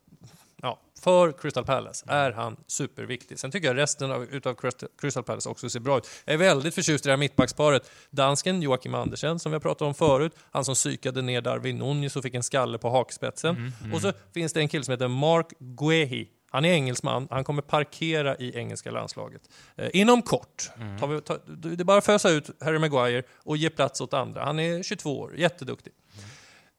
Ja, 0.64 0.80
för 1.00 1.32
Crystal 1.32 1.64
Palace 1.64 2.04
är 2.08 2.30
han 2.32 2.56
superviktig. 2.66 3.38
Sen 3.38 3.50
tycker 3.50 3.68
jag 3.68 3.76
resten 3.76 4.12
av, 4.12 4.24
utav 4.24 4.54
Crystal- 5.00 5.22
Palace 5.22 5.48
också 5.48 5.70
ser 5.70 5.80
bra 5.80 5.98
ut. 5.98 6.08
Jag 6.24 6.34
är 6.34 6.38
väldigt 6.38 6.74
förtjust 6.74 7.06
i 7.06 7.08
det 7.08 7.12
här 7.12 7.16
mittbacksparet. 7.16 7.90
Dansken 8.10 8.62
Joakim 8.62 8.94
Andersen, 8.94 9.38
som 9.38 9.52
vi 9.52 9.54
har 9.54 9.60
pratat 9.60 9.82
om 9.82 9.94
förut. 9.94 10.32
Han 10.50 10.64
som 10.64 10.74
psykade 10.74 11.22
ner 11.22 11.40
Darwin 11.40 11.78
Nunez 11.78 12.16
och 12.16 12.22
fick 12.22 12.34
en 12.34 12.42
skalle 12.42 12.78
på 12.78 12.90
hakspetsen. 12.90 13.72
Och 13.94 14.00
så 14.00 14.12
finns 14.34 14.52
det 14.52 14.60
en 14.60 14.68
kille 14.68 14.84
som 14.84 14.92
heter 14.92 15.08
Mark 15.08 15.46
Guehi. 15.58 16.28
Han 16.50 16.64
är 16.64 16.72
engelsman, 16.72 17.28
han 17.30 17.44
kommer 17.44 17.62
parkera 17.62 18.36
i 18.36 18.56
engelska 18.58 18.90
landslaget. 18.90 19.42
Eh, 19.76 19.88
inom 19.92 20.22
kort. 20.22 20.70
Tar 21.00 21.06
vi, 21.06 21.20
tar, 21.20 21.38
det 21.46 21.82
är 21.82 21.84
bara 21.84 21.98
att 21.98 22.04
fösa 22.06 22.30
ut 22.30 22.50
Harry 22.60 22.78
Maguire 22.78 23.22
och 23.36 23.56
ge 23.56 23.70
plats 23.70 24.00
åt 24.00 24.14
andra. 24.14 24.44
Han 24.44 24.58
är 24.58 24.82
22 24.82 25.20
år, 25.20 25.36
jätteduktig. 25.36 25.92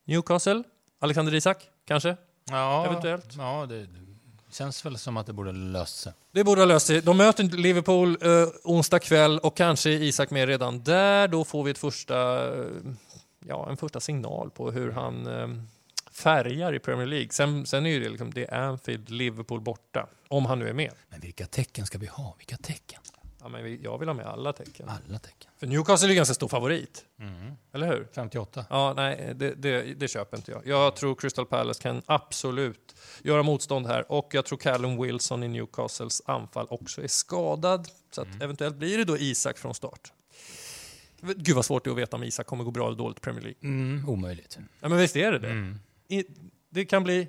Newcastle, 0.06 0.64
Alexander 1.02 1.34
Isak, 1.36 1.64
kanske? 1.88 2.18
Ja, 2.50 2.86
Eventuellt. 2.86 3.36
Ja, 3.38 3.66
det, 3.70 3.88
känns 4.54 4.86
väl 4.86 4.98
som 4.98 5.18
att 5.18 5.26
det 5.26 5.34
borde 5.34 5.52
lösa 5.52 5.88
sig. 5.88 6.14
Det 6.32 6.44
borde 6.44 6.62
ha 6.62 6.66
löst 6.66 6.88
sig. 6.88 7.02
De 7.02 7.18
möter 7.18 7.44
Liverpool 7.44 8.18
eh, 8.22 8.48
onsdag 8.64 9.00
kväll 9.00 9.40
och 9.40 9.58
kanske 9.58 9.90
är 9.90 10.02
Isak 10.02 10.30
med 10.30 10.48
redan 10.48 10.84
där. 10.84 11.28
Då 11.28 11.44
får 11.44 11.64
vi 11.64 11.72
ett 11.72 11.78
första, 11.78 12.48
eh, 12.58 12.66
ja, 13.48 13.70
en 13.70 13.78
första 13.78 14.00
signal 14.00 14.50
på 14.52 14.72
hur 14.72 14.92
han 14.92 15.28
eh, 15.28 15.48
färgar 16.12 16.76
i 16.76 16.80
Premier 16.80 17.08
League. 17.08 17.30
Sen, 17.32 17.66
sen 17.66 17.86
är 17.86 18.00
det, 18.00 18.10
liksom, 18.10 18.34
det 18.34 18.46
är 18.46 18.58
Anfield, 18.58 19.10
Liverpool 19.10 19.62
borta. 19.62 20.08
Om 20.28 20.46
han 20.46 20.60
nu 20.60 20.70
är 20.70 20.74
med. 20.74 20.92
Men 21.10 21.20
vilka 21.20 21.46
tecken 21.46 21.86
ska 21.86 21.98
vi 21.98 22.08
ha? 22.08 22.36
Vilka 22.38 22.58
tecken? 22.58 23.02
Ja, 23.44 23.50
men 23.50 23.82
jag 23.82 23.98
vill 23.98 24.10
ha 24.10 24.14
med 24.14 24.26
alla 24.26 24.54
tecken. 24.54 24.90
Alla 24.90 25.20
tecken. 25.20 25.52
För 25.58 25.68
Newcastle 25.68 26.08
är 26.08 26.10
ju 26.10 26.16
ganska 26.16 26.34
stor 26.34 26.48
favorit. 26.48 27.06
Eller 27.74 27.88
hur? 27.88 28.08
58. 28.16 28.66
Ja, 28.70 28.94
nej, 28.96 29.34
det, 29.36 29.54
det, 29.56 29.82
det 30.00 30.08
köper 30.08 30.38
inte 30.38 30.52
jag. 30.52 30.68
Jag 30.68 30.96
tror 30.96 31.16
Crystal 31.16 31.46
Palace 31.46 31.82
kan 31.82 32.02
absolut 32.06 32.96
göra 33.24 33.44
motstånd 33.44 33.88
här 33.88 34.12
och 34.12 34.30
jag 34.34 34.46
tror 34.46 34.58
Callum 34.58 35.02
Wilson 35.02 35.44
i 35.44 35.48
Newcastles 35.48 36.22
anfall 36.26 36.68
också 36.70 37.04
är 37.04 37.08
skadad. 37.08 37.88
Så 38.12 38.22
att 38.22 38.42
eventuellt 38.42 38.76
blir 38.76 38.98
det 38.98 39.04
då 39.06 39.18
Isak 39.18 39.58
från 39.58 39.74
start. 39.74 40.14
Gud 41.22 41.56
vad 41.56 41.66
svårt 41.66 41.84
det 41.84 41.90
är 41.90 41.92
att 41.92 41.98
veta 41.98 42.18
om 42.18 42.24
Isak 42.24 42.46
kommer 42.48 42.64
gå 42.64 42.72
bra 42.72 42.88
eller 42.88 42.98
dåligt 42.98 43.18
i 43.18 43.22
Premier 43.22 43.42
League. 43.42 43.60
Mm, 43.62 44.10
omöjligt. 44.10 44.58
Ja, 44.80 44.90
men 44.90 44.98
visst 44.98 45.16
är 45.16 45.32
det 45.32 45.40
det? 45.40 45.76
I, 46.16 46.26
det 46.70 46.86
kan 46.86 47.04
bli 47.04 47.28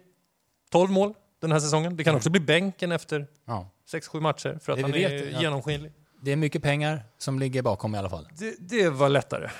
12 0.70 0.90
mål 0.90 1.14
den 1.40 1.52
här 1.52 1.60
säsongen. 1.60 1.96
Det 1.96 2.04
kan 2.04 2.14
också 2.14 2.30
bli 2.30 2.40
bänken 2.40 2.92
efter 2.92 3.26
Ja. 3.44 3.70
6-7 3.92 4.20
matcher 4.20 4.58
för 4.62 4.72
att 4.72 4.78
Det 4.78 4.82
han 4.82 4.94
är 4.94 5.08
vet, 5.08 5.40
genomskinlig. 5.42 5.92
Det 6.24 6.32
är 6.32 6.36
mycket 6.36 6.62
pengar 6.62 7.02
som 7.18 7.38
ligger 7.38 7.62
bakom 7.62 7.94
i 7.94 7.98
alla 7.98 8.10
fall. 8.10 8.28
Det, 8.38 8.54
det 8.58 8.88
var 8.88 9.08
lättare. 9.08 9.50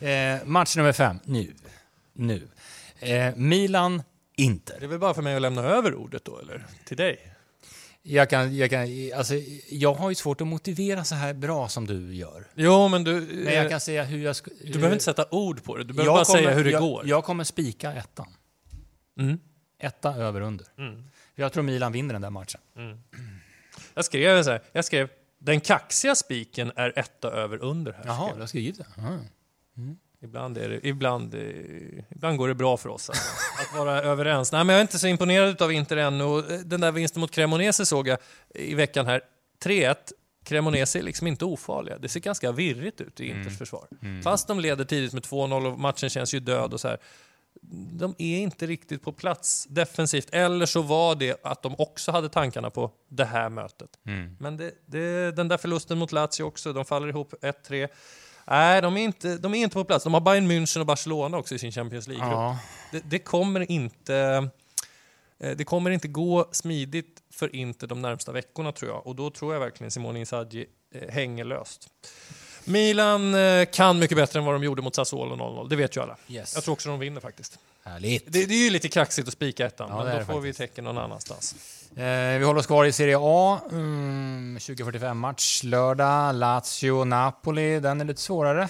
Eh, 0.00 0.44
match 0.44 0.76
nummer 0.76 0.92
fem, 0.92 1.18
nu. 1.24 1.54
Nu. 2.12 2.48
Eh, 2.98 3.36
Milan, 3.36 4.02
Inter. 4.36 4.76
Det 4.80 4.86
är 4.86 4.88
väl 4.88 4.98
bara 4.98 5.14
för 5.14 5.22
mig 5.22 5.36
att 5.36 5.42
lämna 5.42 5.62
över 5.62 5.94
ordet 5.94 6.24
då, 6.24 6.38
eller? 6.38 6.66
Till 6.84 6.96
dig? 6.96 7.32
Jag, 8.02 8.30
kan, 8.30 8.56
jag, 8.56 8.70
kan, 8.70 8.82
alltså, 9.16 9.34
jag 9.70 9.94
har 9.94 10.08
ju 10.08 10.14
svårt 10.14 10.40
att 10.40 10.46
motivera 10.46 11.04
så 11.04 11.14
här 11.14 11.34
bra 11.34 11.68
som 11.68 11.86
du 11.86 12.14
gör. 12.14 12.46
Jo, 12.54 12.88
men 12.88 13.04
du... 13.04 13.20
Men 13.20 13.54
jag 13.54 13.70
kan 13.70 13.80
säga 13.80 14.04
hur 14.04 14.24
jag... 14.24 14.36
Du 14.64 14.72
behöver 14.72 14.92
inte 14.92 15.04
sätta 15.04 15.26
ord 15.30 15.64
på 15.64 15.76
det, 15.76 15.84
du 15.84 15.94
behöver 15.94 16.14
bara 16.14 16.24
kommer, 16.24 16.38
säga 16.38 16.54
hur 16.54 16.64
det 16.64 16.70
jag, 16.70 16.82
går. 16.82 17.06
Jag 17.06 17.24
kommer 17.24 17.44
spika 17.44 17.92
ettan. 17.92 18.28
Mm. 19.20 19.38
Etta 19.78 20.14
över 20.14 20.40
under. 20.40 20.66
Mm. 20.78 21.04
Jag 21.34 21.52
tror 21.52 21.62
Milan 21.62 21.92
vinner 21.92 22.12
den 22.12 22.22
där 22.22 22.30
matchen. 22.30 22.60
Jag 23.94 24.04
skrev 24.04 24.42
så 24.42 24.50
här, 24.50 24.62
jag 24.72 24.84
skrev 24.84 25.08
den 25.38 25.60
kaxiga 25.60 26.14
spiken 26.14 26.72
är 26.76 26.98
etta 26.98 27.30
över 27.30 27.62
under 27.62 27.92
här. 27.92 28.02
Jaha, 28.06 28.34
du 28.34 28.40
har 28.40 28.46
skrivit 28.46 28.78
det? 28.78 28.86
Aha. 28.98 29.18
Ibland, 30.22 30.58
är 30.58 30.68
det, 30.68 30.86
ibland, 30.88 31.34
ibland 32.10 32.38
går 32.38 32.48
det 32.48 32.54
bra 32.54 32.76
för 32.76 32.88
oss 32.88 33.10
alltså, 33.10 33.22
att 33.72 33.78
vara 33.78 34.02
överens. 34.02 34.52
Nej, 34.52 34.64
men 34.64 34.72
jag 34.74 34.78
är 34.80 34.82
inte 34.82 34.98
så 34.98 35.06
imponerad 35.06 35.62
av 35.62 35.72
Inter 35.72 35.96
ännu. 35.96 36.38
Eh, 36.38 36.60
Den 36.64 36.80
där 36.80 36.92
vinsten 36.92 37.20
mot 37.20 37.30
Cremonese 37.30 37.86
såg 37.86 38.08
jag 38.08 38.18
i 38.54 38.74
veckan 38.74 39.06
här. 39.06 39.20
3-1. 39.64 39.94
Cremonese 40.44 40.96
är 40.98 41.02
liksom 41.02 41.26
inte 41.26 41.44
ofarliga. 41.44 41.98
Det 41.98 42.08
ser 42.08 42.20
ganska 42.20 42.52
virrigt 42.52 43.00
ut 43.00 43.20
i 43.20 43.28
Inters 43.28 43.58
försvar. 43.58 43.86
Fast 44.24 44.48
de 44.48 44.60
leder 44.60 44.84
tidigt 44.84 45.12
med 45.12 45.22
2-0 45.22 45.72
och 45.72 45.78
matchen 45.78 46.10
känns 46.10 46.34
ju 46.34 46.40
död 46.40 46.72
och 46.74 46.80
så 46.80 46.88
här. 46.88 46.98
De 47.70 48.14
är 48.18 48.38
inte 48.38 48.66
riktigt 48.66 49.02
på 49.02 49.12
plats 49.12 49.66
defensivt. 49.70 50.28
Eller 50.32 50.66
så 50.66 50.82
var 50.82 51.14
det 51.14 51.44
att 51.44 51.62
de 51.62 51.74
också 51.78 52.12
hade 52.12 52.28
tankarna 52.28 52.70
på 52.70 52.90
det 53.08 53.24
här 53.24 53.48
mötet. 53.48 53.90
Mm. 54.06 54.36
Men 54.40 54.56
det, 54.56 54.72
det, 54.86 55.36
den 55.36 55.48
där 55.48 55.56
förlusten 55.56 55.98
mot 55.98 56.12
Lazio 56.12 56.42
också, 56.42 56.72
de 56.72 56.84
faller 56.84 57.08
ihop 57.08 57.34
1-3. 57.42 57.88
Nej, 58.46 58.82
de 58.82 58.96
är, 58.96 59.00
inte, 59.00 59.36
de 59.36 59.54
är 59.54 59.58
inte 59.58 59.74
på 59.74 59.84
plats. 59.84 60.04
De 60.04 60.14
har 60.14 60.20
Bayern 60.20 60.50
München 60.50 60.80
och 60.80 60.86
Barcelona 60.86 61.38
också 61.38 61.54
i 61.54 61.58
sin 61.58 61.72
Champions 61.72 62.08
League. 62.08 62.26
Ja. 62.26 62.58
Det, 62.92 63.02
det, 63.10 63.18
kommer 63.18 63.70
inte, 63.70 64.48
eh, 65.38 65.50
det 65.56 65.64
kommer 65.64 65.90
inte 65.90 66.08
gå 66.08 66.48
smidigt 66.52 67.22
för 67.30 67.56
Inter 67.56 67.86
de 67.86 68.02
närmsta 68.02 68.32
veckorna 68.32 68.72
tror 68.72 68.90
jag. 68.90 69.06
Och 69.06 69.16
då 69.16 69.30
tror 69.30 69.52
jag 69.52 69.60
verkligen 69.60 69.90
Simone 69.90 70.18
Inzaghi 70.18 70.66
eh, 70.94 71.08
hänger 71.08 71.44
löst. 71.44 71.88
Milan 72.66 73.34
eh, 73.34 73.64
kan 73.72 73.98
mycket 73.98 74.16
bättre 74.16 74.38
än 74.38 74.44
vad 74.44 74.54
de 74.54 74.64
gjorde 74.64 74.82
mot 74.82 74.94
Sassuolo 74.94 75.36
0-0, 75.36 75.68
det 75.68 75.76
vet 75.76 75.96
ju 75.96 76.00
alla. 76.02 76.16
Yes. 76.28 76.54
Jag 76.54 76.64
tror 76.64 76.72
också 76.72 76.88
de 76.88 76.98
vinner 76.98 77.20
faktiskt. 77.20 77.58
Härligt. 77.84 78.24
Det, 78.32 78.46
det 78.46 78.54
är 78.54 78.64
ju 78.64 78.70
lite 78.70 78.88
kaxigt 78.88 79.28
att 79.28 79.34
spika 79.34 79.66
ettan, 79.66 79.88
Ja, 79.90 80.04
men 80.04 80.18
då 80.18 80.24
får 80.24 80.40
vi 80.40 80.52
faktiskt. 80.52 80.58
tecken 80.58 80.84
någon 80.84 80.98
annanstans. 80.98 81.54
Eh, 81.96 82.38
vi 82.38 82.44
håller 82.44 82.60
oss 82.60 82.66
kvar 82.66 82.84
i 82.84 82.92
Serie 82.92 83.16
A. 83.20 83.60
Mm, 83.70 84.58
2045-match 84.58 85.62
lördag. 85.64 86.34
Lazio-Napoli. 86.34 87.80
Den 87.80 88.00
är 88.00 88.04
lite 88.04 88.20
svårare. 88.20 88.68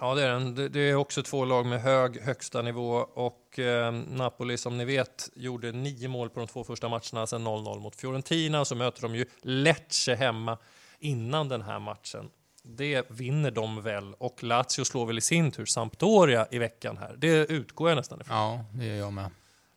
Ja, 0.00 0.14
det 0.14 0.22
är 0.22 0.28
den. 0.28 0.54
Det, 0.54 0.68
det 0.68 0.80
är 0.80 0.94
också 0.94 1.22
två 1.22 1.44
lag 1.44 1.66
med 1.66 1.82
hög 1.82 2.20
högsta 2.20 2.62
nivå 2.62 3.06
och 3.14 3.58
eh, 3.58 3.92
Napoli 3.92 4.56
som 4.58 4.78
ni 4.78 4.84
vet 4.84 5.30
gjorde 5.34 5.72
nio 5.72 6.08
mål 6.08 6.30
på 6.30 6.40
de 6.40 6.46
två 6.48 6.64
första 6.64 6.88
matcherna 6.88 7.26
sen 7.26 7.46
0-0 7.46 7.80
mot 7.80 7.96
Fiorentina 7.96 8.64
så 8.64 8.74
möter 8.74 9.02
de 9.02 9.14
ju 9.14 9.26
Lecce 9.42 10.14
hemma 10.14 10.58
innan 10.98 11.48
den 11.48 11.62
här 11.62 11.78
matchen. 11.78 12.28
Det 12.70 13.10
vinner 13.10 13.50
de 13.50 13.82
väl 13.82 14.14
och 14.14 14.42
Lazio 14.42 14.84
slår 14.84 15.06
väl 15.06 15.18
i 15.18 15.20
sin 15.20 15.50
tur 15.50 15.66
Sampdoria 15.66 16.46
i 16.50 16.58
veckan 16.58 16.96
här. 16.96 17.14
Det 17.18 17.50
utgår 17.50 17.88
jag 17.88 17.96
nästan 17.96 18.20
ifrån. 18.20 18.36
Ja, 18.36 18.64
det 18.72 18.84
gör 18.86 18.96
jag 18.96 19.12
med. 19.12 19.30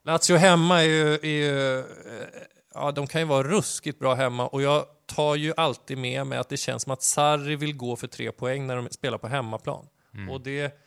Lazio 0.04 0.36
hemma 0.36 0.82
är 0.84 0.88
ju, 0.88 1.14
är 1.14 1.26
ju 1.26 1.80
eh, 1.80 1.86
ja, 2.74 2.92
de 2.92 3.08
kan 3.08 3.22
ju 3.22 3.28
vara 3.28 3.44
ruskigt 3.48 4.00
bra 4.00 4.14
hemma 4.14 4.48
och 4.48 4.62
jag 4.62 4.86
tar 5.06 5.36
ju 5.36 5.54
alltid 5.58 5.98
med 5.98 6.28
mig 6.28 6.38
att 6.38 6.50
det 6.50 6.58
känns 6.58 6.84
som 6.84 6.92
att 6.92 7.04
Sarri 7.04 7.56
vill 7.56 7.78
gå 7.78 7.96
för 7.96 8.08
tre 8.08 8.32
poäng 8.32 8.68
när 8.68 8.76
de 8.76 8.90
spelar 8.90 9.18
på 9.18 9.28
hemmaplan. 9.28 9.88
Och 10.30 10.42
det 10.42 10.80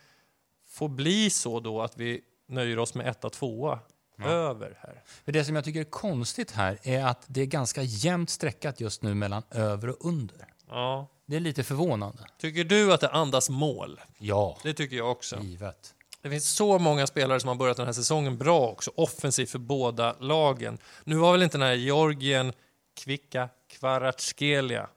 får 0.67 0.89
bli 0.89 1.29
så 1.29 1.59
då 1.59 1.81
att 1.81 1.97
vi 1.97 2.21
nöjer 2.47 2.79
oss 2.79 2.95
med 2.95 3.07
etta, 3.07 3.29
tvåa 3.29 3.79
över 4.25 4.77
här. 4.81 5.03
För 5.25 5.31
det 5.31 5.45
som 5.45 5.55
jag 5.55 5.63
tycker 5.65 5.79
är 5.79 5.83
konstigt 5.83 6.51
här 6.51 6.77
är 6.83 7.05
att 7.05 7.23
det 7.27 7.41
är 7.41 7.45
ganska 7.45 7.81
jämnt 7.81 8.29
streckat 8.29 8.79
just 8.79 9.01
nu 9.01 9.13
mellan 9.13 9.43
över 9.51 9.89
och 9.89 10.05
under. 10.05 10.47
Ja. 10.69 11.07
Det 11.25 11.35
är 11.35 11.39
lite 11.39 11.63
förvånande. 11.63 12.23
Tycker 12.37 12.63
du 12.63 12.93
att 12.93 13.01
det 13.01 13.09
andas 13.09 13.49
mål? 13.49 14.01
Ja, 14.17 14.57
Det 14.63 14.73
tycker 14.73 14.95
jag 14.97 15.11
också. 15.11 15.39
givet. 15.39 15.93
Det 16.21 16.29
finns 16.29 16.49
så 16.49 16.79
många 16.79 17.07
spelare 17.07 17.39
som 17.39 17.47
har 17.47 17.55
börjat 17.55 17.77
den 17.77 17.85
här 17.85 17.93
säsongen 17.93 18.37
bra 18.37 18.59
också, 18.67 18.91
offensivt 18.95 19.49
för 19.49 19.59
båda 19.59 20.15
lagen. 20.19 20.77
Nu 21.03 21.15
var 21.15 21.31
väl 21.31 21.43
inte 21.43 21.57
den 21.57 21.67
här 21.67 21.73
Georgien 21.73 22.53
Kvicka 22.97 23.49
Kvaratskhelia. 23.67 24.87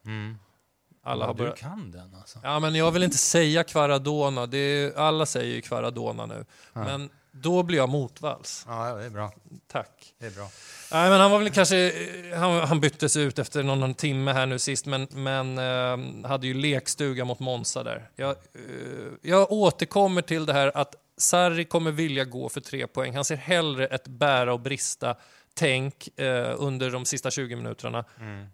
Alla 1.02 1.26
har 1.26 1.34
du 1.34 1.38
börjat... 1.38 1.58
kan 1.58 1.90
den 1.90 2.14
alltså. 2.14 2.38
Ja, 2.42 2.58
men 2.60 2.74
jag 2.74 2.90
vill 2.90 3.02
inte 3.02 3.18
säga 3.18 3.64
Kvaradona. 3.64 4.46
Det 4.46 4.58
är, 4.58 4.98
alla 4.98 5.26
säger 5.26 5.54
ju 5.54 5.60
Kvaradona 5.60 6.26
nu. 6.26 6.44
Men 6.72 7.10
då 7.42 7.62
blir 7.62 7.78
jag 7.78 7.88
motvalls. 7.88 8.64
Ja, 8.68 8.94
det 8.94 9.04
är 9.04 9.10
bra. 9.10 9.32
Tack. 9.66 10.14
Det 10.18 10.26
är 10.26 10.30
bra. 10.30 10.48
Nej, 10.92 11.10
men 11.10 11.20
han 11.20 11.30
var 11.30 11.38
väl 11.38 11.50
kanske... 11.50 11.92
Han, 12.34 12.60
han 12.60 12.80
byttes 12.80 13.16
ut 13.16 13.38
efter 13.38 13.62
någon, 13.62 13.80
någon 13.80 13.94
timme 13.94 14.32
här 14.32 14.46
nu 14.46 14.58
sist, 14.58 14.86
men, 14.86 15.08
men 15.10 15.58
eh, 15.58 16.28
hade 16.28 16.46
ju 16.46 16.54
lekstuga 16.54 17.24
mot 17.24 17.40
Monza 17.40 17.82
där. 17.82 18.10
Jag, 18.16 18.30
eh, 18.30 19.12
jag 19.22 19.52
återkommer 19.52 20.22
till 20.22 20.46
det 20.46 20.52
här 20.52 20.72
att 20.74 20.94
Sarri 21.16 21.64
kommer 21.64 21.90
vilja 21.90 22.24
gå 22.24 22.48
för 22.48 22.60
tre 22.60 22.86
poäng. 22.86 23.14
Han 23.14 23.24
ser 23.24 23.36
hellre 23.36 23.86
ett 23.86 24.08
bära 24.08 24.52
och 24.52 24.60
brista 24.60 25.16
tänk 25.58 26.18
eh, 26.20 26.54
under 26.58 26.90
de 26.90 27.04
sista 27.04 27.30
20 27.30 27.56
minuterna 27.56 28.04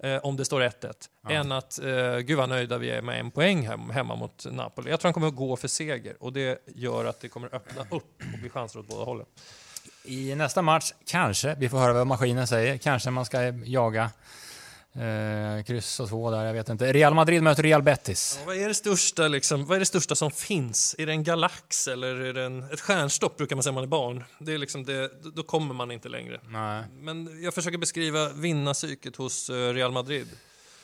eh, 0.03 0.17
om 0.17 0.37
det 0.37 0.45
står 0.45 0.61
1-1 0.61 0.93
än 1.29 1.53
att 1.53 1.79
eh, 1.79 2.19
gud 2.19 2.39
vad 2.39 2.49
nöjda 2.49 2.79
vi 2.79 2.91
är 2.91 3.03
med 3.03 3.21
en 3.21 3.31
poäng 3.31 3.67
hem, 3.67 3.91
hemma 3.91 4.17
mot 4.17 4.47
Napoli. 4.51 4.91
Jag 4.91 5.01
tror 5.01 5.09
han 5.09 5.15
kommer 5.15 5.27
att 5.27 5.35
gå 5.35 5.57
för 5.57 5.69
seger 5.69 6.17
och 6.21 6.33
det 6.33 6.59
gör 6.67 7.05
att 7.05 7.21
det 7.21 7.29
kommer 7.29 7.55
öppna 7.55 7.83
upp 7.83 8.23
och 8.33 8.39
bli 8.41 8.51
chanser 8.51 8.79
åt 8.79 8.89
båda 8.89 9.05
hållen. 9.05 9.27
I 10.05 10.35
nästa 10.35 10.63
match, 10.63 10.93
kanske, 11.07 11.55
vi 11.59 11.69
får 11.69 11.79
höra 11.79 11.93
vad 11.93 12.07
maskinen 12.07 12.47
säger, 12.47 12.77
kanske 12.79 13.11
man 13.11 13.25
ska 13.25 13.43
jaga 13.65 14.11
eh, 14.95 15.65
kryss 15.65 16.01
och 16.01 16.09
två 16.09 16.31
där, 16.31 16.45
jag 16.45 16.53
vet 16.55 16.69
inte. 16.69 16.93
Real 16.93 17.15
Madrid 17.15 17.43
möter 17.43 17.63
Real 17.63 17.83
Betis. 17.83 18.37
Ja, 18.41 18.47
vad, 18.47 18.57
är 18.57 18.69
det 18.69 18.75
största, 18.75 19.29
liksom, 19.29 19.67
vad 19.67 19.77
är 19.77 19.81
det 19.81 19.87
största 19.87 20.15
som 20.15 20.31
finns? 20.31 20.95
Är 20.99 21.07
det 21.07 21.13
en 21.13 21.25
galax 21.25 21.89
eller 21.89 22.15
är 22.21 22.33
det 22.33 22.43
en, 22.45 22.63
ett 22.73 22.81
stjärnstopp 22.81 23.37
brukar 23.37 23.57
man 23.57 23.63
säga 23.63 23.71
när 23.73 23.75
man 23.75 23.85
är 23.85 23.89
barn? 23.89 24.25
Det 24.39 24.53
är 24.55 24.59
liksom 24.59 24.85
det, 24.85 25.11
då 25.35 25.43
kommer 25.43 25.75
man 25.75 25.91
inte 25.91 26.09
längre. 26.09 26.41
Nej, 26.49 26.85
Men 27.01 27.43
jag 27.43 27.55
försöker 27.55 27.79
beskriva 27.79 28.29
vinnarpsyket 28.29 29.17
hos 29.17 29.51
eh, 29.51 29.55
Real 29.73 29.93
Madrid. 29.93 30.27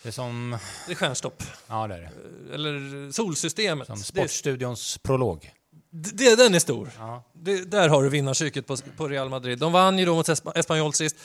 det 0.03 0.09
är 0.09 0.13
som, 0.13 0.59
Det 0.87 0.93
är 0.93 0.97
stjärnstopp. 0.97 1.43
ja 1.67 1.87
det 1.87 1.95
är 1.95 2.01
det. 2.01 2.11
Eller 2.55 3.13
solsystemet. 3.13 3.87
Som 3.87 3.97
Det, 3.99 4.05
Sportstudions 4.05 4.99
prolog. 4.99 5.51
det, 5.91 6.37
den 6.37 6.55
är 6.55 6.59
stor. 6.59 6.91
Ja. 6.99 7.25
Det, 7.35 7.71
där 7.71 7.89
har 7.89 8.03
du 8.03 8.09
vinnarpsyket 8.09 8.67
på, 8.67 8.77
på 8.97 9.09
Real 9.09 9.29
Madrid. 9.29 9.59
De 9.59 9.73
vann 9.73 9.99
ju 9.99 10.05
då 10.05 10.15
mot 10.15 10.29
Espa- 10.29 10.53
Espanyol 10.59 10.93
sist. 10.95 11.17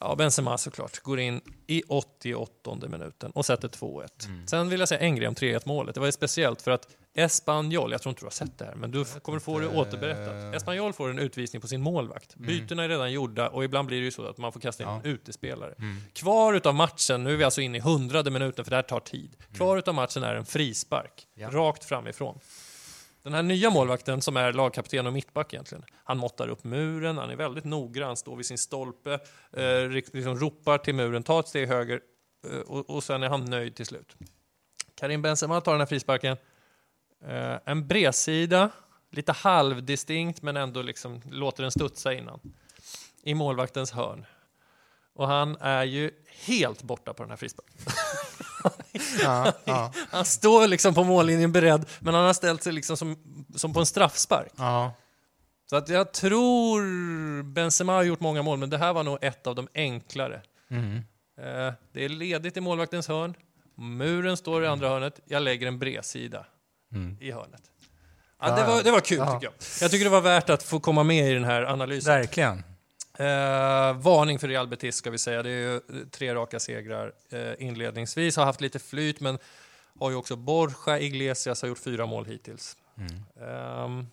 Ja, 0.00 0.14
Benzema 0.14 0.58
såklart 0.58 0.98
går 1.00 1.20
in 1.20 1.40
i 1.66 1.82
88 1.88 2.76
minuten 2.88 3.30
och 3.30 3.46
sätter 3.46 3.68
2-1. 3.68 4.46
Sen 4.46 4.68
vill 4.68 4.80
jag 4.80 4.88
säga 4.88 5.00
en 5.00 5.16
grej 5.16 5.28
om 5.28 5.34
3-1 5.34 5.62
målet. 5.66 5.94
Det 5.94 6.00
var 6.00 6.06
ju 6.08 6.12
speciellt 6.12 6.62
för 6.62 6.70
att 6.70 6.88
Espanyol, 7.14 7.92
jag 7.92 8.02
tror 8.02 8.10
inte 8.10 8.20
du 8.22 8.26
har 8.26 8.30
sett 8.30 8.58
det 8.58 8.64
här, 8.64 8.74
men 8.74 8.90
du 8.90 9.04
kommer 9.04 9.38
få 9.38 9.58
det 9.58 9.68
återberättat. 9.68 10.54
Espanyol 10.54 10.92
får 10.92 11.10
en 11.10 11.18
utvisning 11.18 11.62
på 11.62 11.68
sin 11.68 11.80
målvakt. 11.82 12.34
Bytena 12.36 12.84
är 12.84 12.88
redan 12.88 13.12
gjorda 13.12 13.48
och 13.48 13.64
ibland 13.64 13.88
blir 13.88 13.98
det 13.98 14.04
ju 14.04 14.10
så 14.10 14.26
att 14.28 14.38
man 14.38 14.52
får 14.52 14.60
kasta 14.60 14.82
in 14.82 14.88
en 14.88 15.04
utespelare. 15.04 15.74
Kvar 16.12 16.54
utav 16.54 16.74
matchen, 16.74 17.24
nu 17.24 17.32
är 17.32 17.36
vi 17.36 17.44
alltså 17.44 17.60
inne 17.60 17.78
i 17.78 17.80
hundrade 17.80 18.30
minuten 18.30 18.64
för 18.64 18.70
det 18.70 18.76
här 18.76 18.82
tar 18.82 19.00
tid. 19.00 19.36
Kvar 19.54 19.76
utav 19.76 19.94
matchen 19.94 20.22
är 20.22 20.34
en 20.34 20.46
frispark, 20.46 21.26
Ja. 21.34 21.48
rakt 21.50 21.84
framifrån. 21.84 22.38
Den 23.26 23.34
här 23.34 23.42
nya 23.42 23.70
målvakten 23.70 24.22
som 24.22 24.36
är 24.36 24.52
lagkapten 24.52 25.06
och 25.06 25.12
mittback 25.12 25.52
egentligen. 25.54 25.84
Han 26.04 26.18
måttar 26.18 26.48
upp 26.48 26.64
muren, 26.64 27.18
han 27.18 27.30
är 27.30 27.36
väldigt 27.36 27.64
noggrann, 27.64 28.16
står 28.16 28.36
vid 28.36 28.46
sin 28.46 28.58
stolpe, 28.58 29.18
eh, 29.52 29.88
liksom 29.88 30.38
ropar 30.38 30.78
till 30.78 30.94
muren, 30.94 31.22
tar 31.22 31.40
ett 31.40 31.48
steg 31.48 31.68
höger 31.68 32.00
eh, 32.50 32.60
och, 32.60 32.90
och 32.90 33.04
sen 33.04 33.22
är 33.22 33.28
han 33.28 33.44
nöjd 33.44 33.74
till 33.74 33.86
slut. 33.86 34.16
Karim 34.94 35.22
Benzema 35.22 35.60
tar 35.60 35.72
den 35.72 35.80
här 35.80 35.86
frisparken. 35.86 36.36
Eh, 37.24 37.56
en 37.64 37.86
bredsida, 37.86 38.70
lite 39.10 39.32
halvdistinkt 39.32 40.42
men 40.42 40.56
ändå 40.56 40.82
liksom 40.82 41.22
låter 41.30 41.62
den 41.62 41.72
studsa 41.72 42.12
innan. 42.12 42.40
I 43.22 43.34
målvaktens 43.34 43.90
hörn. 43.90 44.26
Och 45.14 45.26
han 45.28 45.56
är 45.60 45.84
ju 45.84 46.10
helt 46.46 46.82
borta 46.82 47.14
på 47.14 47.22
den 47.22 47.30
här 47.30 47.36
frisparken. 47.36 47.76
Ja, 49.22 49.52
ja, 49.64 49.92
Han 50.10 50.24
står 50.24 50.66
liksom 50.66 50.94
på 50.94 51.04
mållinjen 51.04 51.52
beredd, 51.52 51.84
men 52.00 52.14
han 52.14 52.24
har 52.24 52.32
ställt 52.32 52.62
sig 52.62 52.72
liksom 52.72 52.96
som, 52.96 53.16
som 53.56 53.72
på 53.72 53.80
en 53.80 53.86
straffspark. 53.86 54.52
ja. 54.56 54.94
Så 55.70 55.76
att 55.76 55.88
jag 55.88 56.12
tror 56.12 57.42
Benzema 57.42 57.92
har 57.92 58.02
gjort 58.02 58.20
många 58.20 58.42
mål, 58.42 58.58
men 58.58 58.70
det 58.70 58.78
här 58.78 58.92
var 58.92 59.02
nog 59.02 59.18
ett 59.20 59.46
av 59.46 59.54
de 59.54 59.68
enklare. 59.74 60.40
Mm. 60.70 60.96
Eh, 61.40 61.74
det 61.92 62.04
är 62.04 62.08
ledigt 62.08 62.56
i 62.56 62.60
målvaktens 62.60 63.08
hörn. 63.08 63.34
Muren 63.74 64.36
står 64.36 64.64
i 64.64 64.66
andra 64.66 64.88
hörnet. 64.88 65.20
Jag 65.26 65.42
lägger 65.42 65.66
en 65.66 65.78
bredsida 65.78 66.46
Mm. 66.92 67.16
i 67.20 67.30
hörnet. 67.32 67.62
Ja, 68.40 68.56
det, 68.56 68.64
var, 68.64 68.82
det 68.82 68.90
var 68.90 69.00
kul 69.00 69.18
tycker 69.18 69.40
jag. 69.42 69.52
Jag 69.80 69.90
tycker 69.90 70.04
det 70.04 70.10
var 70.10 70.20
värt 70.20 70.50
att 70.50 70.62
få 70.62 70.80
komma 70.80 71.02
med 71.02 71.30
i 71.30 71.34
den 71.34 71.44
här 71.44 71.62
analysen. 71.62 72.14
Verkligen. 72.14 72.62
Eh, 73.18 73.96
varning 73.98 74.38
för 74.38 74.48
Real 74.48 74.68
Betis 74.68 74.96
ska 74.96 75.10
vi 75.10 75.18
säga. 75.18 75.42
Det 75.42 75.50
är 75.50 75.52
ju 75.52 75.74
eh, 75.74 75.80
tre 76.10 76.34
raka 76.34 76.60
segrar 76.60 77.12
eh, 77.30 77.66
inledningsvis. 77.66 78.36
Har 78.36 78.44
haft 78.44 78.60
lite 78.60 78.78
flyt 78.78 79.20
men 79.20 79.38
har 80.00 80.10
ju 80.10 80.16
också 80.16 80.36
Borja 80.36 81.00
Iglesias 81.00 81.62
har 81.62 81.68
gjort 81.68 81.78
fyra 81.78 82.06
mål 82.06 82.26
hittills. 82.26 82.76
Ehm, 83.40 84.06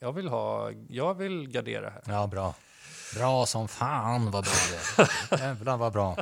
jag, 0.00 0.12
vill 0.12 0.28
ha, 0.28 0.70
jag 0.88 1.14
vill 1.14 1.48
gardera 1.48 1.90
här. 1.90 2.02
Ja, 2.06 2.26
bra. 2.26 2.54
Bra 3.16 3.46
som 3.46 3.68
fan 3.68 4.30
vad 4.30 4.44
bra 4.44 4.52
det 4.70 5.02
är. 5.02 5.38
Jävlar 5.46 5.76
vad 5.76 5.92
bra. 5.92 6.16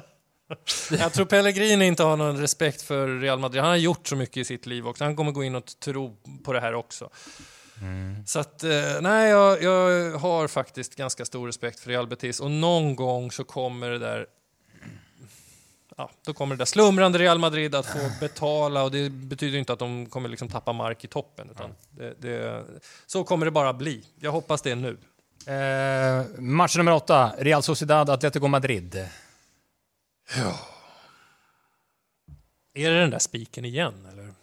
Jag 0.91 1.13
tror 1.13 1.27
Pellegrini 1.27 1.87
inte 1.87 2.03
har 2.03 2.17
någon 2.17 2.41
respekt 2.41 2.83
för 2.83 3.21
Real 3.21 3.39
Madrid. 3.39 3.63
Han 3.63 3.71
har 3.71 3.77
gjort 3.77 4.09
så 4.09 4.17
mycket 4.17 4.37
i 4.37 4.45
sitt 4.45 4.67
liv 4.67 4.87
också. 4.89 5.05
Han 5.05 5.17
kommer 5.17 5.33
gå 5.33 5.45
in 5.45 5.55
och 5.55 5.67
tro 5.67 6.17
på 6.45 6.53
det 6.53 6.61
här 6.61 6.75
också. 6.75 7.11
Så 8.27 8.39
att, 8.39 8.65
eh, 8.65 9.01
nej, 9.01 9.31
jag, 9.31 9.63
jag 9.63 10.11
har 10.19 10.49
faktiskt 10.49 10.95
ganska 10.95 11.25
stor 11.25 11.47
respekt 11.47 11.81
för 11.81 11.91
Real 11.91 12.07
Betis 12.07 12.41
och 12.41 12.51
någon 12.51 12.97
gång 12.97 13.33
så 13.33 13.45
kommer 13.45 13.91
det 13.91 13.99
där 13.99 14.27
Ja, 15.99 16.11
då 16.25 16.35
kommer 16.35 16.57
det 16.57 16.61
där 16.61 16.65
slumrande 16.65 17.19
Real 17.19 17.39
Madrid 17.39 17.75
att 17.75 17.87
få 17.87 17.99
betala 18.21 18.83
och 18.83 18.91
det 18.91 19.11
betyder 19.11 19.59
inte 19.59 19.73
att 19.73 19.79
de 19.79 20.07
kommer 20.07 20.29
liksom 20.29 20.49
tappa 20.49 20.73
mark 20.73 21.05
i 21.05 21.09
toppen. 21.09 21.51
Utan 21.51 21.71
det, 21.91 22.15
det, 22.21 22.65
så 23.07 23.25
kommer 23.25 23.47
det 23.47 23.51
bara 23.51 23.73
bli. 23.73 24.05
Jag 24.21 24.33
hoppas 24.33 24.63
det 24.63 24.75
nu. 24.75 24.99
Eh, 25.47 26.25
match 26.39 26.77
nummer 26.77 26.93
åtta, 26.93 27.33
Real 27.39 27.63
Sociedad, 27.63 28.11
Atletico 28.11 28.49
Madrid. 28.49 29.09
Är 32.75 32.91
det 32.91 33.01
den 33.01 33.11
där 33.11 33.19
spiken 33.19 33.65
igen? 33.65 33.95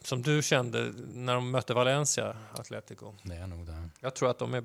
Som 0.08 0.22
du 0.22 0.42
kände 0.42 0.94
när 1.14 1.36
de 1.36 1.52
mötte 1.52 1.74
Valencia, 1.74 2.36
Atletico. 2.54 3.14
Det 3.24 3.36
är 3.36 3.48
nog 3.48 3.66
det. 3.66 3.90
Jag 4.00 4.16
tror 4.16 4.30
att 4.30 4.40
de 4.40 4.54
är 4.54 4.64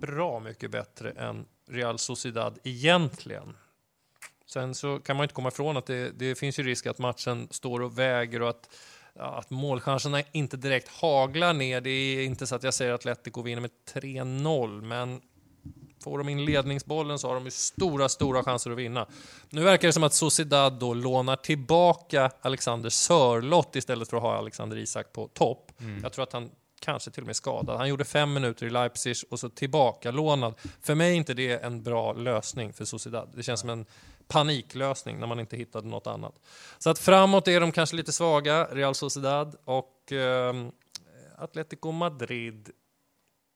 bra 0.00 0.40
mycket 0.40 0.70
bättre 0.70 1.10
än 1.10 1.46
Real 1.68 1.98
Sociedad 1.98 2.58
egentligen. 2.64 3.56
Sen 4.46 4.74
så 4.74 4.98
kan 4.98 5.16
man 5.16 5.24
inte 5.24 5.34
komma 5.34 5.48
ifrån 5.48 5.76
att 5.76 5.86
det, 5.86 6.10
det 6.10 6.34
finns 6.34 6.58
ju 6.58 6.62
risk 6.62 6.86
att 6.86 6.98
matchen 6.98 7.48
står 7.50 7.82
och 7.82 7.98
väger 7.98 8.42
och 8.42 8.48
att, 8.48 8.76
att 9.14 9.50
målchanserna 9.50 10.22
inte 10.32 10.56
direkt 10.56 10.88
haglar 10.88 11.52
ner. 11.52 11.80
Det 11.80 11.90
är 11.90 12.24
inte 12.24 12.46
så 12.46 12.54
att 12.54 12.62
jag 12.62 12.74
säger 12.74 12.92
att 12.92 13.00
Atletico 13.00 13.42
vinner 13.42 13.60
med 13.60 13.70
3-0, 13.92 14.82
men 14.82 15.20
får 16.02 16.18
de 16.18 16.28
in 16.28 16.44
ledningsbollen 16.44 17.18
så 17.18 17.28
har 17.28 17.34
de 17.34 17.44
ju 17.44 17.50
stora, 17.50 18.08
stora 18.08 18.42
chanser 18.42 18.70
att 18.70 18.78
vinna. 18.78 19.06
Nu 19.50 19.62
verkar 19.62 19.88
det 19.88 19.92
som 19.92 20.04
att 20.04 20.14
Sociedad 20.14 20.72
då 20.72 20.94
lånar 20.94 21.36
tillbaka 21.36 22.30
Alexander 22.40 22.90
Sörlott 22.90 23.76
istället 23.76 24.10
för 24.10 24.16
att 24.16 24.22
ha 24.22 24.36
Alexander 24.36 24.76
Isak 24.76 25.12
på 25.12 25.28
topp. 25.28 25.72
Jag 26.02 26.12
tror 26.12 26.22
att 26.22 26.32
han 26.32 26.50
kanske 26.80 27.10
till 27.10 27.22
och 27.22 27.26
med 27.26 27.32
är 27.32 27.34
skadad. 27.34 27.76
Han 27.76 27.88
gjorde 27.88 28.04
fem 28.04 28.32
minuter 28.32 28.66
i 28.66 28.70
Leipzig 28.70 29.16
och 29.30 29.40
så 29.40 29.48
tillbaka 29.48 30.10
lånad. 30.10 30.54
För 30.82 30.94
mig 30.94 31.10
är 31.10 31.14
inte 31.14 31.34
det 31.34 31.64
en 31.64 31.82
bra 31.82 32.12
lösning 32.12 32.72
för 32.72 32.84
Sociedad. 32.84 33.32
Det 33.34 33.42
känns 33.42 33.60
som 33.60 33.70
en 33.70 33.86
paniklösning 34.28 35.18
när 35.18 35.26
man 35.26 35.40
inte 35.40 35.56
hittade 35.56 35.88
något 35.88 36.06
annat. 36.06 36.34
Så 36.78 36.90
att 36.90 36.98
framåt 36.98 37.48
är 37.48 37.60
de 37.60 37.72
kanske 37.72 37.96
lite 37.96 38.12
svaga, 38.12 38.64
Real 38.64 38.94
Sociedad 38.94 39.56
och 39.64 40.12
eh, 40.12 40.54
Atletico 41.38 41.92
Madrid. 41.92 42.70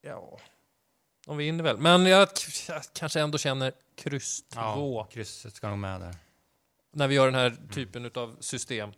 Ja, 0.02 0.38
de 1.26 1.36
vinner 1.36 1.64
väl. 1.64 1.76
Men 1.78 2.06
jag, 2.06 2.28
jag 2.68 2.82
kanske 2.92 3.20
ändå 3.20 3.38
känner 3.38 3.72
kryss 3.96 4.42
2 4.48 4.60
Ja, 4.60 5.08
krysset 5.12 5.54
ska 5.54 5.68
nog 5.68 5.78
med 5.78 6.00
där. 6.00 6.14
när 6.92 7.08
vi 7.08 7.14
gör 7.14 7.26
den 7.26 7.34
här 7.34 7.56
typen 7.72 8.10
av 8.14 8.36
system. 8.40 8.88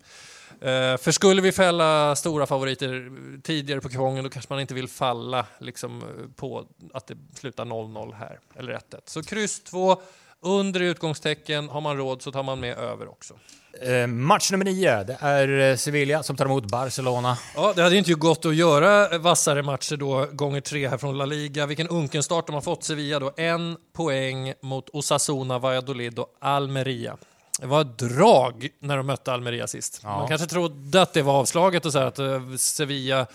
Eh, 0.61 0.97
för 0.97 1.11
skulle 1.12 1.42
vi 1.42 1.52
fälla 1.52 2.16
stora 2.16 2.47
favoriter 2.47 3.11
tidigare 3.42 3.80
på 3.80 3.88
kupongen 3.88 4.25
då 4.25 4.30
kanske 4.30 4.52
man 4.52 4.61
inte 4.61 4.75
vill 4.75 4.88
falla 4.88 5.47
liksom, 5.59 6.02
eh, 6.02 6.09
på 6.37 6.66
att 6.95 7.06
det 7.06 7.16
slutar 7.35 7.64
0-0 7.64 8.12
här, 8.14 8.40
eller 8.54 8.73
1-1. 8.73 9.00
Så 9.06 9.23
kryss 9.23 9.61
2, 9.64 10.02
under 10.42 10.80
utgångstecken, 10.80 11.68
har 11.68 11.80
man 11.80 11.96
råd 11.96 12.22
så 12.22 12.32
tar 12.32 12.42
man 12.42 12.60
med 12.60 12.78
över 12.78 13.08
också. 13.08 13.34
Eh, 13.82 14.06
match 14.06 14.50
nummer 14.52 14.64
nio, 14.64 15.04
det 15.04 15.16
är 15.20 15.70
eh, 15.70 15.76
Sevilla 15.76 16.22
som 16.22 16.36
tar 16.36 16.44
emot 16.44 16.70
Barcelona. 16.70 17.38
Ja, 17.54 17.72
det 17.76 17.82
hade 17.82 17.96
inte 17.96 18.10
ju 18.10 18.16
gått 18.16 18.46
att 18.46 18.54
göra 18.54 19.18
vassare 19.18 19.62
matcher 19.62 19.96
då, 19.96 20.26
gånger 20.32 20.60
tre 20.60 20.88
här 20.88 20.98
från 20.98 21.18
La 21.18 21.24
Liga. 21.24 21.66
Vilken 21.66 21.88
unken 21.88 22.22
start 22.22 22.46
de 22.46 22.54
har 22.54 22.60
fått, 22.60 22.84
Sevilla 22.84 23.18
då. 23.18 23.32
En 23.36 23.76
poäng 23.96 24.52
mot 24.62 24.88
Osasuna, 24.92 25.58
Valladolid 25.58 26.18
och 26.18 26.36
Almeria. 26.40 27.16
Det 27.60 27.66
var 27.66 27.84
drag 27.84 28.68
när 28.78 28.96
de 28.96 29.06
mötte 29.06 29.32
Almeria 29.32 29.66
sist. 29.66 30.00
Ja. 30.02 30.18
Man 30.18 30.28
kanske 30.28 30.46
trodde 30.46 31.02
att 31.02 31.12
det 31.12 31.22
var 31.22 31.32
avslaget 31.32 31.86
och 31.86 31.92
så 31.92 31.98
här, 31.98 32.06
att 32.06 32.18
eh, 32.18 32.54
Sevilla 32.56 33.26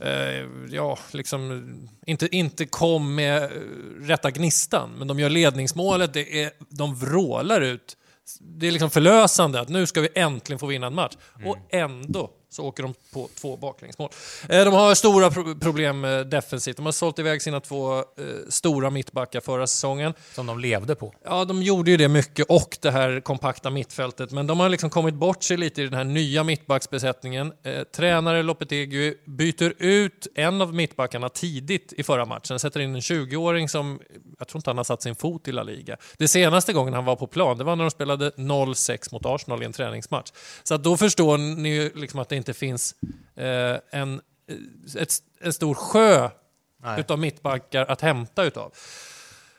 eh, 0.00 0.46
ja, 0.70 0.98
liksom 1.10 1.72
inte, 2.06 2.36
inte 2.36 2.66
kom 2.66 3.14
med 3.14 3.42
eh, 3.42 3.48
rätta 4.00 4.30
gnistan. 4.30 4.90
Men 4.98 5.08
de 5.08 5.20
gör 5.20 5.28
ledningsmålet, 5.28 6.12
det 6.12 6.42
är, 6.42 6.50
de 6.68 6.94
vrålar 6.94 7.60
ut. 7.60 7.96
Det 8.40 8.66
är 8.66 8.70
liksom 8.70 8.90
förlösande 8.90 9.60
att 9.60 9.68
nu 9.68 9.86
ska 9.86 10.00
vi 10.00 10.08
äntligen 10.14 10.58
få 10.58 10.66
vinna 10.66 10.86
en 10.86 10.94
match. 10.94 11.16
Och 11.44 11.56
ändå 11.70 12.30
så 12.50 12.64
åker 12.64 12.82
de 12.82 12.94
på 13.12 13.28
två 13.34 13.56
baklängsmål. 13.56 14.10
Eh, 14.48 14.64
De 14.64 14.74
har 14.74 14.94
stora 14.94 15.30
pro- 15.30 15.54
problem 15.54 16.04
eh, 16.04 16.20
defensivt. 16.20 16.76
De 16.76 16.84
har 16.86 16.92
sålt 16.92 17.18
iväg 17.18 17.42
sina 17.42 17.60
två 17.60 17.98
eh, 17.98 18.04
stora 18.48 18.90
mittbackar 18.90 19.40
förra 19.40 19.66
säsongen. 19.66 20.14
Som 20.34 20.46
de 20.46 20.58
levde 20.58 20.94
på. 20.94 21.14
Ja, 21.24 21.44
de 21.44 21.62
gjorde 21.62 21.90
ju 21.90 21.96
det 21.96 22.08
mycket 22.08 22.46
och 22.48 22.78
det 22.80 22.90
här 22.90 23.20
kompakta 23.20 23.70
mittfältet, 23.70 24.30
men 24.30 24.46
de 24.46 24.60
har 24.60 24.68
liksom 24.68 24.90
kommit 24.90 25.14
bort 25.14 25.42
sig 25.42 25.56
lite 25.56 25.82
i 25.82 25.84
den 25.84 25.94
här 25.94 26.04
nya 26.04 26.44
mittbacksbesättningen. 26.44 27.52
Tränare 27.96 28.42
Lopetegui 28.42 29.14
byter 29.24 29.72
ut 29.78 30.26
en 30.34 30.60
av 30.60 30.74
mittbackarna 30.74 31.28
tidigt 31.28 31.92
i 31.92 32.02
förra 32.02 32.24
matchen, 32.24 32.58
sätter 32.58 32.80
in 32.80 32.94
en 32.94 33.00
20-åring 33.00 33.68
som, 33.68 34.00
jag 34.38 34.48
tror 34.48 34.58
inte 34.58 34.70
han 34.70 34.76
har 34.76 34.84
satt 34.84 35.02
sin 35.02 35.14
fot 35.14 35.48
i 35.48 35.52
La 35.52 35.62
Liga. 35.62 35.96
Det 36.18 36.28
senaste 36.28 36.72
gången 36.72 36.94
han 36.94 37.04
var 37.04 37.16
på 37.16 37.26
plan, 37.26 37.58
det 37.58 37.64
var 37.64 37.76
när 37.76 37.84
de 37.84 37.90
spelade 37.90 38.30
0-6 38.30 39.08
mot 39.12 39.26
Arsenal 39.26 39.62
i 39.62 39.66
en 39.66 39.72
träningsmatch. 39.72 40.30
Så 40.62 40.74
att 40.74 40.84
då 40.84 40.96
förstår 40.96 41.38
ni 41.38 41.68
ju 41.68 41.90
liksom 41.94 42.20
att 42.20 42.28
det 42.28 42.35
inte 42.36 42.54
finns 42.54 42.94
eh, 43.36 43.76
en, 43.90 44.20
eh, 44.48 45.02
ett, 45.02 45.12
en 45.40 45.52
stor 45.52 45.74
sjö 45.74 46.30
Nej. 46.82 47.00
utav 47.00 47.18
mittbackar 47.18 47.86
att 47.86 48.00
hämta 48.00 48.44
utav. 48.44 48.72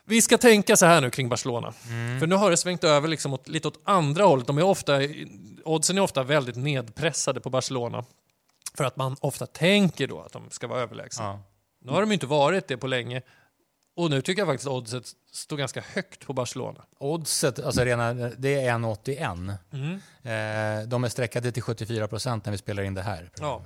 Vi 0.05 0.21
ska 0.21 0.37
tänka 0.37 0.77
så 0.77 0.85
här 0.85 1.01
nu 1.01 1.09
kring 1.09 1.29
Barcelona. 1.29 1.71
För 2.19 2.27
nu 2.27 2.35
har 2.35 2.51
det 2.51 2.57
svängt 2.57 2.83
över 2.83 3.07
liksom 3.07 3.33
åt, 3.33 3.47
lite 3.47 3.67
åt 3.67 3.79
andra 3.83 4.23
hållet. 4.23 4.47
De 4.47 4.57
är 4.57 4.63
ofta, 4.63 4.99
oddsen 5.65 5.97
är 5.97 6.01
ofta 6.01 6.23
väldigt 6.23 6.55
nedpressade 6.55 7.39
på 7.39 7.49
Barcelona. 7.49 8.05
För 8.77 8.83
att 8.83 8.95
man 8.95 9.15
ofta 9.19 9.45
tänker 9.45 10.07
då 10.07 10.21
att 10.21 10.31
de 10.31 10.49
ska 10.49 10.67
vara 10.67 10.81
överlägsna. 10.81 11.25
Ja. 11.25 11.43
Nu 11.81 11.91
har 11.91 12.01
de 12.01 12.09
ju 12.09 12.13
inte 12.13 12.27
varit 12.27 12.67
det 12.67 12.77
på 12.77 12.87
länge. 12.87 13.21
Och 13.97 14.09
nu 14.09 14.21
tycker 14.21 14.41
jag 14.41 14.47
faktiskt 14.47 14.67
oddset 14.67 15.03
står 15.31 15.57
ganska 15.57 15.83
högt 15.93 16.25
på 16.25 16.33
Barcelona. 16.33 16.85
Oddset, 16.99 17.59
alltså 17.59 17.81
rena, 17.81 18.13
det 18.13 18.61
är 18.61 18.73
1,81. 18.73 19.53
Mm. 19.73 19.93
Eh, 19.93 20.87
de 20.87 21.03
är 21.03 21.09
sträckade 21.09 21.51
till 21.51 21.63
74 21.63 22.07
procent 22.07 22.45
när 22.45 22.51
vi 22.51 22.57
spelar 22.57 22.83
in 22.83 22.93
det 22.93 23.01
här. 23.01 23.29
Ja. 23.39 23.61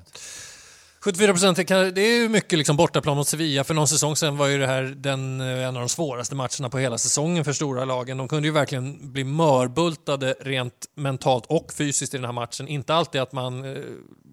74 1.04 1.34
procent, 1.34 1.58
det 1.67 2.02
är 2.02 2.22
ju 2.22 2.30
mycket 2.30 2.58
liksom 2.58 2.78
bortaplan 2.78 3.17
mot 3.17 3.28
Sevilla. 3.28 3.63
För 3.63 3.74
någon 3.74 3.88
säsong 3.88 4.15
sen 4.15 4.38
var 4.38 4.48
ju 4.48 4.58
det 4.58 4.67
här 4.67 4.84
den, 4.84 5.41
eh, 5.41 5.67
en 5.67 5.76
av 5.76 5.82
de 5.82 5.89
svåraste 5.89 6.36
matcherna 6.36 6.70
på 6.70 6.78
hela 6.78 6.98
säsongen 6.98 7.46
för 7.46 7.54
stora 7.54 7.86
lagen. 7.86 8.17
De 8.17 8.28
kunde 8.28 8.48
ju 8.48 8.54
verkligen 8.54 9.12
bli 9.12 9.24
mörbultade 9.24 10.36
rent 10.39 10.86
mentalt 10.96 11.46
och 11.46 11.74
fysiskt 11.74 12.13
i 12.13 12.17
den 12.17 12.26
här 12.26 12.32
matchen. 12.32 12.67
Inte 12.67 12.94
alltid 12.94 13.22
att 13.22 13.32
man 13.32 13.65
eh, 13.65 13.82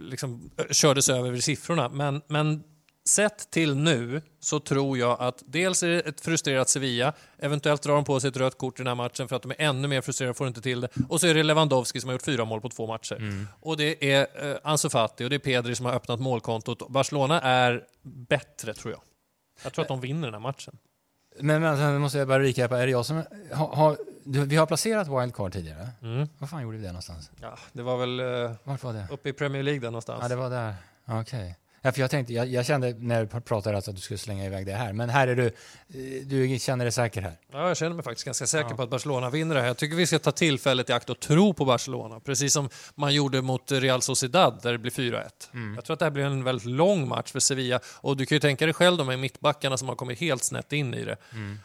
liksom, 0.01 0.51
kördes 0.71 1.09
över 1.09 1.33
i 1.33 1.43
siffrorna, 1.43 1.89
men, 1.89 2.23
men 2.29 2.63
sett 3.09 3.51
till 3.51 3.77
nu 3.77 4.23
så 4.41 4.61
tror 4.61 4.99
jag 4.99 5.21
att 5.21 5.43
dels 5.47 5.83
är 5.83 5.89
det 5.89 6.01
ett 6.01 6.21
frustrerat 6.21 6.69
Sevilla, 6.69 7.13
eventuellt 7.39 7.83
drar 7.83 7.95
de 7.95 8.05
på 8.05 8.21
sig 8.21 8.29
ett 8.29 8.37
rött 8.37 8.59
kort 8.59 8.81
i 8.81 8.83
den 8.83 8.87
här 8.87 8.95
matchen 8.95 9.29
för 9.29 9.37
att 9.37 9.43
de 9.43 9.51
är 9.51 9.57
ännu 9.59 9.89
mer 9.89 10.01
frustrerade 10.01 10.31
och 10.31 10.37
får 10.37 10.49
inte 10.49 10.61
till 10.61 10.81
det. 10.81 10.89
Och 11.09 11.21
så 11.21 11.27
är 11.27 11.35
det 11.35 11.43
Lewandowski 11.43 12.01
som 12.01 12.09
har 12.09 12.13
gjort 12.13 12.23
fyra 12.23 12.45
mål 12.45 12.61
på 12.61 12.69
två 12.69 12.87
matcher. 12.87 13.47
Och 13.61 13.77
det 13.77 14.13
är 14.13 14.51
eh, 14.51 14.57
Ansu 14.63 14.89
Fati 14.89 15.25
och 15.25 15.31
det 15.31 15.37
är 15.37 15.41
Pedri 15.41 15.75
som 15.75 15.87
har 15.87 15.93
öppnat 15.93 16.21
målkontot. 16.21 16.89
Barcelona 16.89 17.41
är 17.41 17.85
bättre 18.03 18.75
tror 18.75 18.93
jag. 18.93 19.01
Jag 19.63 19.73
tror 19.73 19.83
att 19.83 19.89
de 19.89 20.01
vinner 20.01 20.27
den 20.27 20.35
här 20.35 20.41
matchen. 20.41 20.79
Men, 21.41 21.63
men 21.63 21.77
sen 21.77 22.01
måste 22.01 22.19
jag 22.19 22.29
bara 22.29 22.43
recapa. 22.43 22.79
Är 22.79 22.87
det 22.87 22.93
jag 22.93 23.07
som... 23.07 23.23
Har, 23.53 23.77
har, 23.77 23.97
vi 24.25 24.57
har 24.57 24.67
placerat 24.67 25.09
wildcard 25.09 25.53
tidigare. 25.53 25.89
Mm. 26.03 26.29
Vad 26.39 26.51
fan 26.51 26.63
gjorde 26.63 26.77
vi 26.77 26.83
det 26.83 26.89
någonstans? 26.89 27.31
Ja, 27.41 27.59
det 27.73 27.83
var 27.83 27.97
väl 27.97 28.21
eh, 28.21 28.53
Vart 28.65 28.83
var 28.83 28.93
det? 28.93 29.07
uppe 29.11 29.29
i 29.29 29.33
Premier 29.33 29.63
League 29.63 29.81
där 29.81 29.91
någonstans. 29.91 30.19
Ja, 30.23 30.29
det 30.29 30.37
var 30.37 30.51
där. 30.51 30.75
Okej. 31.07 31.57
Ja, 31.83 31.93
för 31.93 32.01
jag, 32.01 32.11
tänkte, 32.11 32.33
jag, 32.33 32.47
jag 32.49 32.67
kände 32.67 32.95
när 32.99 33.25
du 33.25 33.41
pratade 33.41 33.77
alltså 33.77 33.91
att 33.91 33.97
du 33.97 34.03
skulle 34.03 34.19
slänga 34.19 34.45
iväg 34.47 34.67
det 34.67 34.73
här. 34.73 34.93
Men 34.93 35.09
här 35.11 35.29
är 35.29 35.37
du... 35.37 35.51
Du 36.25 36.59
känner 36.59 36.85
dig 36.85 36.93
säker 36.93 37.23
här. 37.23 37.33
Ja, 37.53 37.69
jag 37.69 37.77
känner 37.77 37.95
mig 37.95 38.05
faktiskt 38.05 38.25
ganska 38.25 38.47
säker 38.47 38.71
Ja. 38.71 38.77
på 38.77 38.83
att 38.83 38.91
Barcelona 38.91 39.31
vinner 39.31 39.55
det 39.55 39.61
här. 39.61 39.69
Jag 39.69 39.77
tycker 39.77 39.97
vi 39.97 40.07
ska 40.07 40.19
ta 40.19 40.33
tillfället 40.33 40.91
i 40.91 40.93
akt 40.93 41.11
och 41.11 41.21
tro 41.21 41.55
på 41.55 41.65
Barcelona. 41.65 42.21
Precis 42.21 42.53
som 42.53 42.69
man 42.95 43.15
gjorde 43.15 43.43
mot 43.43 43.73
Real 43.73 44.03
Sociedad 44.03 44.61
där 44.63 44.73
det 44.73 44.79
blir 44.79 44.91
4-1. 44.93 45.23
Jag 45.77 45.85
tror 45.85 45.95
att 45.95 45.99
det 45.99 46.05
här 46.05 46.11
blir 46.11 46.25
en 46.25 46.45
väldigt 46.45 46.67
lång 46.67 47.09
match 47.09 47.33
för 47.33 47.41
Sevilla. 47.41 47.81
Och 47.95 48.17
du 48.17 48.27
kan 48.27 48.37
ju 48.37 48.41
tänka 48.41 48.65
dig 48.65 48.75
själv 48.75 48.97
de 48.99 49.09
här 49.09 49.17
mittbackarna 49.17 49.77
som 49.77 49.89
har 49.89 49.97
kommit 49.97 50.19
helt 50.21 50.45
snett 50.45 50.73
in 50.73 50.95
i 50.95 51.05
det. 51.05 51.17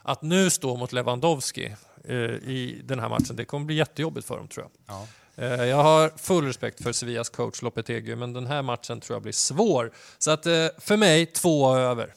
Att 0.04 0.21
nu 0.21 0.49
stå 0.49 0.76
mot 0.78 0.93
Lewandowski 0.93 1.76
i 2.12 2.82
den 2.84 3.00
här 3.00 3.10
matchen, 3.10 3.36
det 3.36 3.46
kommer 3.46 3.66
bli 3.66 3.76
jättejobbigt 3.76 4.28
för 4.28 4.38
dem 4.38 4.48
tror 4.48 4.66
jag. 4.88 4.96
Ja. 4.96 5.08
Eh, 5.44 5.66
Jag 5.66 5.84
har 5.84 6.12
full 6.18 6.46
respekt 6.48 6.84
för 6.84 6.92
Sevillas 6.92 7.30
coach 7.30 7.62
Lopetegui, 7.62 8.16
men 8.16 8.34
den 8.34 8.48
här 8.48 8.62
matchen 8.62 9.00
tror 9.00 9.16
jag 9.16 9.22
blir 9.24 9.32
svår. 9.34 9.92
Så 10.18 10.32
att 10.32 10.46
eh, 10.46 10.68
för 10.80 10.98
mig, 10.98 11.26
två 11.26 11.76
över. 11.76 12.13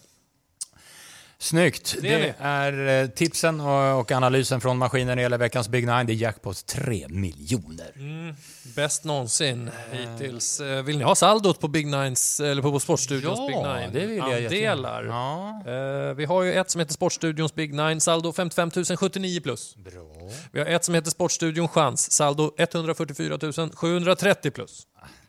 Snyggt! 1.38 1.96
Det 2.02 2.08
Det 2.18 2.34
är 2.38 3.02
eh, 3.02 3.08
tipsen 3.08 3.60
och, 3.60 4.12
analysen 4.12 4.60
från 4.60 4.78
maskinen 4.78 5.06
när 5.06 5.16
det 5.16 5.22
gäller 5.22 5.38
veckans 5.38 5.68
Big 5.68 5.86
Nine. 5.86 6.06
Det 6.06 6.12
är 6.12 6.14
jackpot 6.14 6.66
3 6.66 7.06
miljoner. 7.08 7.92
Mm, 7.96 8.34
bäst 8.76 9.04
någonsin 9.04 9.70
hittills. 9.92 10.60
Eh, 10.60 10.82
Vill 10.82 10.98
ni 10.98 11.04
ha 11.04 11.14
saldot 11.14 11.60
på 11.60 11.68
Big 11.68 11.86
Nines, 11.86 12.40
eller 12.40 12.62
på 12.62 12.80
Sportstudions 12.80 13.38
Big 13.48 13.56
Nine? 13.56 13.90
det 13.92 14.06
vill 14.06 14.16
jag 14.16 14.44
Andelar. 14.44 15.04
Ja. 15.04 15.62
Eh, 15.72 16.14
Vi 16.14 16.24
har 16.24 16.42
ju 16.42 16.52
ett 16.54 16.70
som 16.70 16.78
heter 16.78 16.92
Sportstudions 16.92 17.54
Big 17.54 17.74
Nine, 17.74 18.00
saldo 18.00 18.32
55 18.32 18.70
079 18.96 19.40
plus. 19.40 19.76
Bra. 19.76 20.30
Vi 20.52 20.58
har 20.58 20.66
ett 20.66 20.84
som 20.84 20.94
heter 20.94 21.10
Sportstudion 21.10 21.68
Chans, 21.68 22.12
saldo 22.12 22.54
144 22.58 23.38
730 23.74 24.50
plus. 24.50 24.86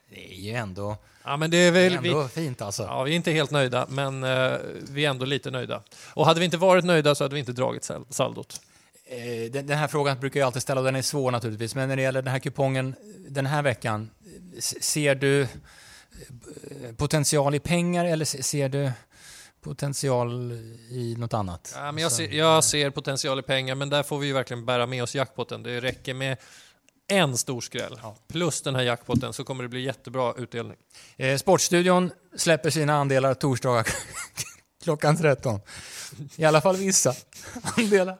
Det 0.10 0.34
är 0.34 0.38
ju 0.38 0.52
ändå, 0.52 0.98
Ja, 1.28 1.38
men 1.38 1.52
det 1.52 1.58
är 1.58 1.72
det 1.72 1.80
är 1.80 1.90
väl... 1.90 2.00
Vi, 2.00 2.10
ändå 2.10 2.28
fint 2.28 2.62
alltså. 2.62 2.84
ja, 2.84 3.04
vi 3.04 3.12
är 3.12 3.16
inte 3.16 3.32
helt 3.32 3.52
nöjda, 3.52 3.86
men 3.90 4.24
eh, 4.24 4.54
vi 4.92 5.06
är 5.06 5.10
ändå 5.10 5.26
lite 5.26 5.52
nöjda. 5.52 5.84
Och 6.14 6.26
hade 6.26 6.40
vi 6.40 6.46
inte 6.46 6.58
varit 6.58 6.86
nöjda 6.86 7.16
så 7.16 7.24
hade 7.24 7.34
vi 7.34 7.40
inte 7.40 7.52
dragit 7.52 7.84
sal- 7.84 8.06
saldot. 8.10 8.62
Eh, 9.06 9.52
Den, 9.52 9.68
den 9.68 9.78
här 9.78 9.88
frågan 9.88 10.20
brukar 10.20 10.40
jag 10.40 10.48
alltid 10.48 10.62
ställa 10.62 10.82
och 10.82 10.86
den 10.86 10.96
är 10.96 11.02
svår 11.02 11.32
naturligtvis. 11.32 11.76
Men 11.76 11.90
när 11.90 11.96
det 11.96 12.02
gäller 12.02 12.22
den 12.22 12.32
här 12.32 12.40
kupongen 12.40 12.96
den 13.30 13.46
här 13.46 13.62
veckan, 13.62 14.10
s- 14.58 14.84
ser 14.84 15.16
du 15.16 15.42
eh, 15.42 15.48
potential 16.98 17.56
i 17.56 17.60
pengar 17.60 18.06
eller 18.06 18.26
se- 18.26 18.44
ser 18.44 18.70
du 18.70 18.92
potential 19.62 20.52
i 20.90 21.16
något 21.18 21.34
annat? 21.34 21.74
Ja, 21.76 21.92
men 21.92 22.02
jag, 22.04 22.12
ser, 22.12 22.28
jag 22.34 22.64
ser 22.64 22.90
potential 22.90 23.40
i 23.40 23.42
pengar, 23.42 23.76
men 23.76 23.90
där 23.90 24.04
får 24.04 24.20
vi 24.20 24.28
ju 24.28 24.34
verkligen 24.34 24.66
bära 24.66 24.86
med 24.86 25.04
oss 25.04 25.16
jackpoten. 25.16 25.64
Det 25.64 25.80
räcker 25.82 26.14
med 26.14 26.38
en 27.08 27.38
stor 27.38 27.62
skräll, 27.62 28.00
Ja. 28.04 28.16
plus 28.28 28.62
den 28.62 28.76
här 28.76 28.84
jackpotten, 28.84 29.34
så 29.34 29.44
kommer 29.44 29.64
det 29.64 29.70
bli 29.70 29.82
jättebra 29.82 30.34
utdelning. 30.38 30.78
Eh, 31.18 31.38
Sportstudion 31.38 32.12
släpper 32.38 32.70
sina 32.70 32.94
andelar 32.96 33.34
torsdagar 33.34 33.88
klockan 34.84 35.18
13. 35.18 35.60
I 36.36 36.46
alla 36.46 36.62
fall 36.62 36.76
vissa 36.76 37.14
andelar. 37.78 38.18